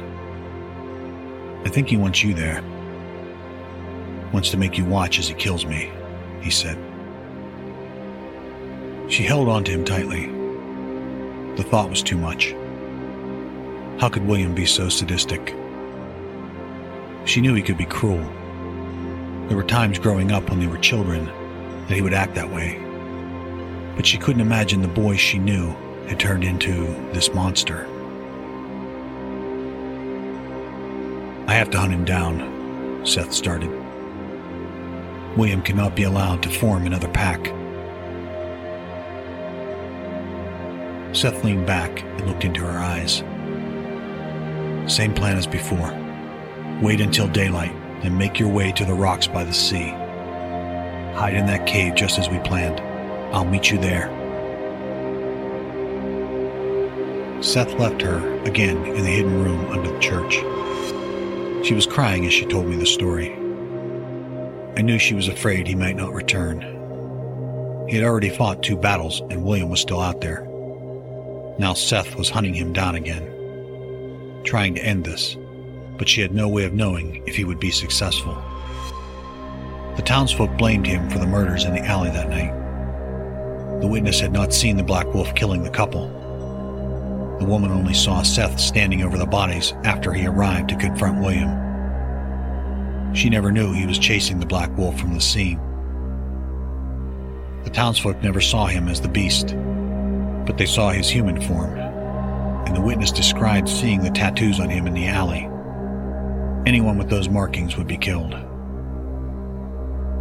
I 1.66 1.70
think 1.70 1.90
he 1.90 1.98
wants 1.98 2.24
you 2.24 2.34
there. 2.34 2.64
Wants 4.32 4.50
to 4.52 4.58
make 4.58 4.78
you 4.78 4.86
watch 4.86 5.20
as 5.20 5.28
he 5.28 5.34
kills 5.34 5.66
me 5.66 5.92
he 6.46 6.52
said. 6.52 6.78
She 9.10 9.24
held 9.24 9.50
on 9.50 9.64
to 9.64 9.72
him 9.72 9.84
tightly. 9.84 10.28
The 11.56 11.64
thought 11.64 11.90
was 11.90 12.04
too 12.04 12.18
much. 12.18 12.54
How 14.00 14.10
could 14.10 14.28
William 14.28 14.54
be 14.54 14.68
so 14.68 14.88
sadistic? 14.88 15.56
She 17.26 17.42
knew 17.42 17.56
he 17.56 17.64
could 17.64 17.78
be 17.78 17.86
cruel. 17.86 18.24
There 19.48 19.58
were 19.58 19.64
times 19.64 20.00
growing 20.00 20.32
up 20.32 20.50
when 20.50 20.60
they 20.60 20.68
were 20.68 20.78
children 20.78 21.26
that 21.88 21.96
he 21.96 22.02
would 22.02 22.14
act 22.14 22.36
that 22.36 22.52
way. 22.52 22.80
But 23.96 24.06
she 24.06 24.18
couldn't 24.18 24.42
imagine 24.42 24.82
the 24.82 24.88
boy 24.88 25.16
she 25.18 25.40
knew 25.40 25.76
had 26.08 26.20
turned 26.20 26.44
into 26.44 26.86
this 27.14 27.34
monster. 27.34 27.88
I 31.48 31.54
have 31.54 31.72
to 31.72 31.80
hunt 31.80 31.94
him 31.94 32.06
down, 32.06 33.02
Seth 33.06 33.34
started. 33.34 33.72
William 35.36 35.62
cannot 35.62 35.96
be 35.96 36.04
allowed 36.04 36.44
to 36.44 36.50
form 36.50 36.86
another 36.86 37.10
pack. 37.10 37.48
Seth 41.16 41.44
leaned 41.44 41.66
back 41.66 42.04
and 42.04 42.28
looked 42.28 42.46
into 42.46 42.62
her 42.62 42.78
eyes. 42.78 43.24
Same 44.92 45.14
plan 45.14 45.38
as 45.38 45.48
before. 45.48 46.05
Wait 46.82 47.00
until 47.00 47.28
daylight, 47.30 47.74
then 48.02 48.18
make 48.18 48.38
your 48.38 48.50
way 48.50 48.70
to 48.74 48.84
the 48.84 48.94
rocks 48.94 49.28
by 49.28 49.46
the 49.46 49.54
sea. 49.54 49.90
Hide 51.16 51.34
in 51.34 51.46
that 51.46 51.66
cave 51.66 51.96
just 51.96 52.20
as 52.20 52.28
we 52.28 52.38
planned. 52.40 52.82
I'll 53.34 53.46
meet 53.46 53.72
you 53.72 53.78
there. 53.78 54.12
Seth 57.42 57.72
left 57.76 58.02
her 58.02 58.44
again 58.44 58.86
in 58.86 59.04
the 59.04 59.10
hidden 59.10 59.42
room 59.42 59.66
under 59.72 59.90
the 59.90 60.00
church. 60.00 60.34
She 61.66 61.74
was 61.74 61.88
crying 61.88 62.26
as 62.26 62.34
she 62.34 62.46
told 62.46 62.68
me 62.68 62.76
the 62.76 62.86
story. 62.86 63.32
I 64.78 64.82
knew 64.82 65.00
she 65.00 65.16
was 65.16 65.30
afraid 65.30 65.68
he 65.68 65.76
might 65.76 65.96
not 65.96 66.14
return. 66.14 66.60
He 67.88 67.96
had 67.96 68.04
already 68.04 68.30
fought 68.30 68.64
two 68.64 68.76
battles, 68.76 69.22
and 69.30 69.46
William 69.46 69.70
was 69.70 69.80
still 69.80 70.02
out 70.02 70.20
there. 70.20 70.42
Now 71.58 71.74
Seth 71.74 72.16
was 72.18 72.30
hunting 72.30 72.54
him 72.54 72.74
down 72.74 72.96
again, 72.96 74.42
trying 74.44 74.76
to 74.76 74.84
end 74.84 75.06
this, 75.06 75.38
but 75.98 76.10
she 76.10 76.22
had 76.22 76.34
no 76.34 76.48
way 76.48 76.66
of 76.66 76.74
knowing 76.74 77.24
if 77.26 77.36
he 77.36 77.44
would 77.44 77.60
be 77.60 77.72
successful. 77.72 78.36
The 79.96 80.02
townsfolk 80.02 80.58
blamed 80.58 80.86
him 80.86 81.10
for 81.10 81.20
the 81.20 81.28
murders 81.28 81.64
in 81.64 81.74
the 81.74 81.86
alley 81.86 82.10
that 82.10 82.30
night. 82.30 82.54
The 83.82 83.88
witness 83.88 84.20
had 84.20 84.34
not 84.34 84.54
seen 84.54 84.78
the 84.78 84.84
Black 84.84 85.14
Wolf 85.14 85.34
killing 85.36 85.64
the 85.64 85.70
couple. 85.70 86.08
The 87.40 87.46
woman 87.46 87.72
only 87.72 87.94
saw 87.94 88.22
Seth 88.22 88.60
standing 88.60 89.04
over 89.04 89.18
the 89.18 89.26
bodies 89.26 89.74
after 89.84 90.12
he 90.12 90.28
arrived 90.28 90.70
to 90.70 90.76
confront 90.76 91.22
William. 91.22 91.64
She 93.14 93.30
never 93.30 93.52
knew 93.52 93.72
he 93.74 93.86
was 93.86 94.00
chasing 94.00 94.40
the 94.40 94.46
Black 94.46 94.76
Wolf 94.78 95.00
from 95.00 95.14
the 95.14 95.22
scene. 95.22 95.60
The 97.64 97.70
townsfolk 97.70 98.22
never 98.22 98.42
saw 98.42 98.68
him 98.68 98.90
as 98.90 99.00
the 99.00 99.08
beast, 99.08 99.56
but 100.46 100.58
they 100.58 100.66
saw 100.66 100.90
his 100.92 101.10
human 101.10 101.42
form, 101.42 101.78
and 102.66 102.76
the 102.76 102.82
witness 102.82 103.12
described 103.12 103.70
seeing 103.70 104.02
the 104.02 104.10
tattoos 104.10 104.60
on 104.60 104.70
him 104.70 104.88
in 104.88 104.94
the 104.94 105.08
alley. 105.08 105.50
Anyone 106.66 106.98
with 106.98 107.10
those 107.10 107.30
markings 107.30 107.78
would 107.78 107.88
be 107.88 107.98
killed. 107.98 108.34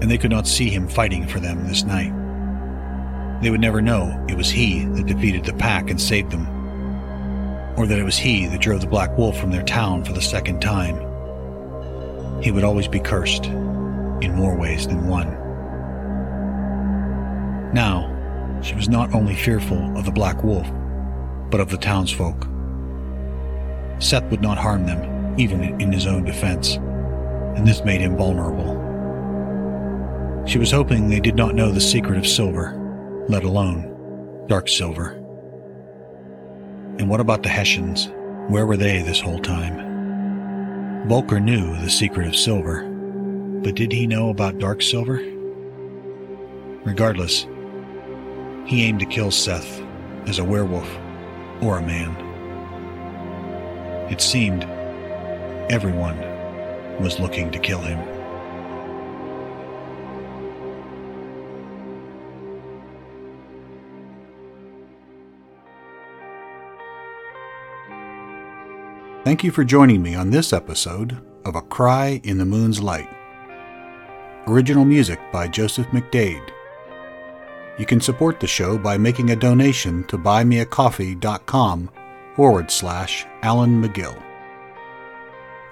And 0.03 0.11
they 0.11 0.19
could 0.19 0.31
not 0.31 0.47
see 0.47 0.69
him 0.69 0.89
fighting 0.89 1.27
for 1.27 1.41
them 1.41 1.67
this 1.67 1.85
night. 1.85 2.13
They 3.43 3.51
would 3.51 3.61
never 3.61 3.81
know 3.81 4.25
it 4.29 4.37
was 4.37 4.51
he 4.51 4.85
that 4.85 5.07
defeated 5.07 5.45
the 5.45 5.55
pack 5.55 5.89
and 5.91 6.01
saved 6.01 6.31
them, 6.31 6.47
or 7.79 7.87
that 7.87 7.99
it 7.99 8.05
was 8.05 8.19
he 8.19 8.47
that 8.47 8.61
drove 8.61 8.83
the 8.83 8.87
Black 8.87 9.17
Wolf 9.17 9.39
from 9.39 9.51
their 9.51 9.63
town 9.63 10.05
for 10.05 10.13
the 10.13 10.21
second 10.21 10.61
time. 10.61 10.97
He 12.43 12.51
would 12.51 12.65
always 12.65 12.89
be 12.89 13.01
cursed, 13.01 13.47
in 13.47 14.35
more 14.35 14.55
ways 14.57 14.87
than 14.87 15.07
one. 15.07 15.31
Now, 17.73 18.11
she 18.63 18.75
was 18.75 18.89
not 18.89 19.15
only 19.15 19.35
fearful 19.35 19.97
of 19.97 20.05
the 20.05 20.13
Black 20.13 20.45
Wolf, 20.45 20.67
but 21.51 21.61
of 21.61 21.71
the 21.71 21.79
townsfolk. 21.79 22.47
Seth 23.99 24.31
would 24.31 24.43
not 24.43 24.59
harm 24.59 24.87
them, 24.87 25.14
even 25.37 25.81
in 25.81 25.93
his 25.93 26.07
own 26.07 26.25
defense, 26.25 26.75
and 27.57 27.67
this 27.67 27.85
made 27.85 28.01
him 28.01 28.17
vulnerable. 28.17 28.83
She 30.47 30.59
was 30.59 30.71
hoping 30.71 31.09
they 31.09 31.21
did 31.21 31.37
not 31.37 31.55
know 31.55 31.71
the 31.71 31.81
secret 31.81 32.19
of 32.19 32.27
silver 32.27 32.81
let 33.29 33.45
alone 33.45 33.91
dark 34.49 34.69
silver. 34.69 35.13
And 36.99 37.09
what 37.09 37.21
about 37.21 37.43
the 37.43 37.49
Hessians? 37.49 38.09
Where 38.49 38.67
were 38.67 38.77
they 38.77 39.03
this 39.03 39.21
whole 39.21 39.39
time? 39.39 41.09
Volker 41.09 41.41
knew 41.41 41.75
the 41.81 41.89
secret 41.91 42.27
of 42.27 42.37
silver, 42.37 42.85
but 43.63 43.75
did 43.75 43.91
he 43.93 44.07
know 44.07 44.29
about 44.29 44.59
dark 44.59 44.83
silver? 44.83 45.23
Regardless, 46.85 47.47
he 48.67 48.85
aimed 48.85 49.01
to 49.01 49.07
kill 49.07 49.31
Seth 49.31 49.83
as 50.27 50.39
a 50.39 50.45
werewolf 50.45 50.89
or 51.63 51.79
a 51.79 51.83
man. 51.83 52.15
It 54.11 54.21
seemed 54.21 54.65
everyone 55.71 56.19
was 57.01 57.19
looking 57.19 57.51
to 57.51 57.59
kill 57.59 57.81
him. 57.81 57.99
Thank 69.25 69.43
you 69.43 69.51
for 69.51 69.65
joining 69.65 70.03
me 70.03 70.15
on 70.15 70.31
this 70.31 70.53
episode 70.53 71.19
of 71.47 71.57
A 71.57 71.63
Cry 71.63 72.21
in 72.25 72.37
the 72.37 72.45
Moon's 72.45 72.83
Light. 72.83 73.09
Original 74.47 74.85
music 74.85 75.19
by 75.33 75.49
Joseph 75.49 75.87
McDade. 75.89 76.51
You 77.79 77.87
can 77.87 78.03
support 78.03 78.39
the 78.39 78.47
show 78.47 78.77
by 78.77 78.99
making 78.99 79.31
a 79.31 79.37
donation 79.37 80.05
to 80.05 80.19
buymeacoffee.com 80.19 81.91
forward 82.37 82.71
slash 82.71 83.25
Alan 83.43 83.83
McGill. 83.83 84.34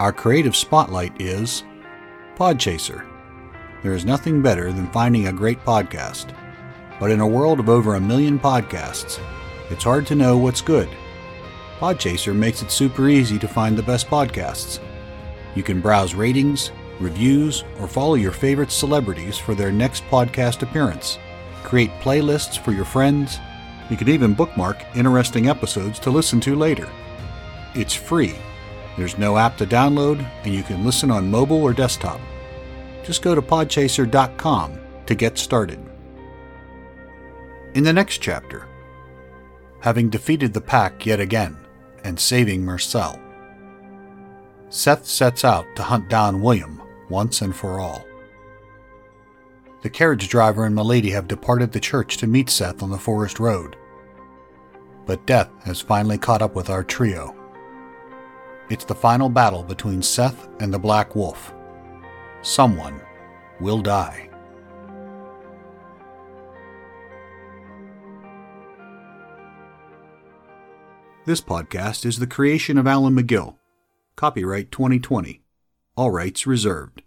Our 0.02 0.12
creative 0.12 0.56
spotlight 0.56 1.12
is 1.20 1.62
Podchaser. 2.34 3.06
There 3.84 3.94
is 3.94 4.04
nothing 4.04 4.42
better 4.42 4.72
than 4.72 4.90
finding 4.90 5.28
a 5.28 5.32
great 5.32 5.64
podcast. 5.64 6.36
But 6.98 7.12
in 7.12 7.20
a 7.20 7.26
world 7.26 7.60
of 7.60 7.68
over 7.68 7.94
a 7.94 8.00
million 8.00 8.36
podcasts, 8.36 9.20
it's 9.70 9.84
hard 9.84 10.04
to 10.08 10.16
know 10.16 10.36
what's 10.36 10.60
good 10.60 10.88
Podchaser 11.78 12.34
makes 12.34 12.62
it 12.62 12.72
super 12.72 13.08
easy 13.08 13.38
to 13.38 13.46
find 13.46 13.78
the 13.78 13.82
best 13.84 14.08
podcasts. 14.08 14.80
You 15.54 15.62
can 15.62 15.80
browse 15.80 16.16
ratings, 16.16 16.72
reviews, 16.98 17.62
or 17.78 17.86
follow 17.86 18.14
your 18.14 18.32
favorite 18.32 18.72
celebrities 18.72 19.38
for 19.38 19.54
their 19.54 19.70
next 19.70 20.02
podcast 20.06 20.62
appearance. 20.62 21.20
Create 21.62 21.92
playlists 22.00 22.58
for 22.58 22.72
your 22.72 22.84
friends. 22.84 23.38
You 23.88 23.96
can 23.96 24.08
even 24.08 24.34
bookmark 24.34 24.84
interesting 24.96 25.48
episodes 25.48 26.00
to 26.00 26.10
listen 26.10 26.40
to 26.40 26.56
later. 26.56 26.90
It's 27.76 27.94
free. 27.94 28.34
There's 28.96 29.18
no 29.18 29.38
app 29.38 29.56
to 29.58 29.66
download, 29.66 30.26
and 30.44 30.54
you 30.54 30.62
can 30.62 30.84
listen 30.84 31.10
on 31.10 31.30
mobile 31.30 31.62
or 31.62 31.72
desktop. 31.72 32.20
Just 33.04 33.22
go 33.22 33.34
to 33.34 33.42
podchaser.com 33.42 34.78
to 35.06 35.14
get 35.14 35.38
started. 35.38 35.80
In 37.74 37.84
the 37.84 37.92
next 37.92 38.18
chapter, 38.18 38.68
having 39.80 40.10
defeated 40.10 40.52
the 40.52 40.60
pack 40.60 41.06
yet 41.06 41.20
again, 41.20 41.56
and 42.04 42.18
saving 42.18 42.64
Marcel. 42.64 43.18
Seth 44.68 45.06
sets 45.06 45.44
out 45.44 45.66
to 45.76 45.82
hunt 45.82 46.08
down 46.08 46.40
William 46.40 46.80
once 47.08 47.42
and 47.42 47.54
for 47.54 47.80
all. 47.80 48.06
The 49.82 49.90
carriage 49.90 50.28
driver 50.28 50.64
and 50.64 50.74
Milady 50.74 51.10
have 51.10 51.26
departed 51.26 51.72
the 51.72 51.80
church 51.80 52.16
to 52.18 52.26
meet 52.26 52.48
Seth 52.48 52.82
on 52.82 52.90
the 52.90 52.98
forest 52.98 53.40
road. 53.40 53.76
But 55.04 55.26
death 55.26 55.50
has 55.64 55.80
finally 55.80 56.18
caught 56.18 56.42
up 56.42 56.54
with 56.54 56.70
our 56.70 56.84
trio. 56.84 57.34
It's 58.72 58.86
the 58.86 58.94
final 58.94 59.28
battle 59.28 59.62
between 59.62 60.00
Seth 60.00 60.48
and 60.58 60.72
the 60.72 60.78
Black 60.78 61.14
Wolf. 61.14 61.52
Someone 62.40 63.02
will 63.60 63.82
die. 63.82 64.30
This 71.26 71.42
podcast 71.42 72.06
is 72.06 72.18
the 72.18 72.26
creation 72.26 72.78
of 72.78 72.86
Alan 72.86 73.14
McGill. 73.14 73.56
Copyright 74.16 74.72
2020. 74.72 75.42
All 75.94 76.10
rights 76.10 76.46
reserved. 76.46 77.02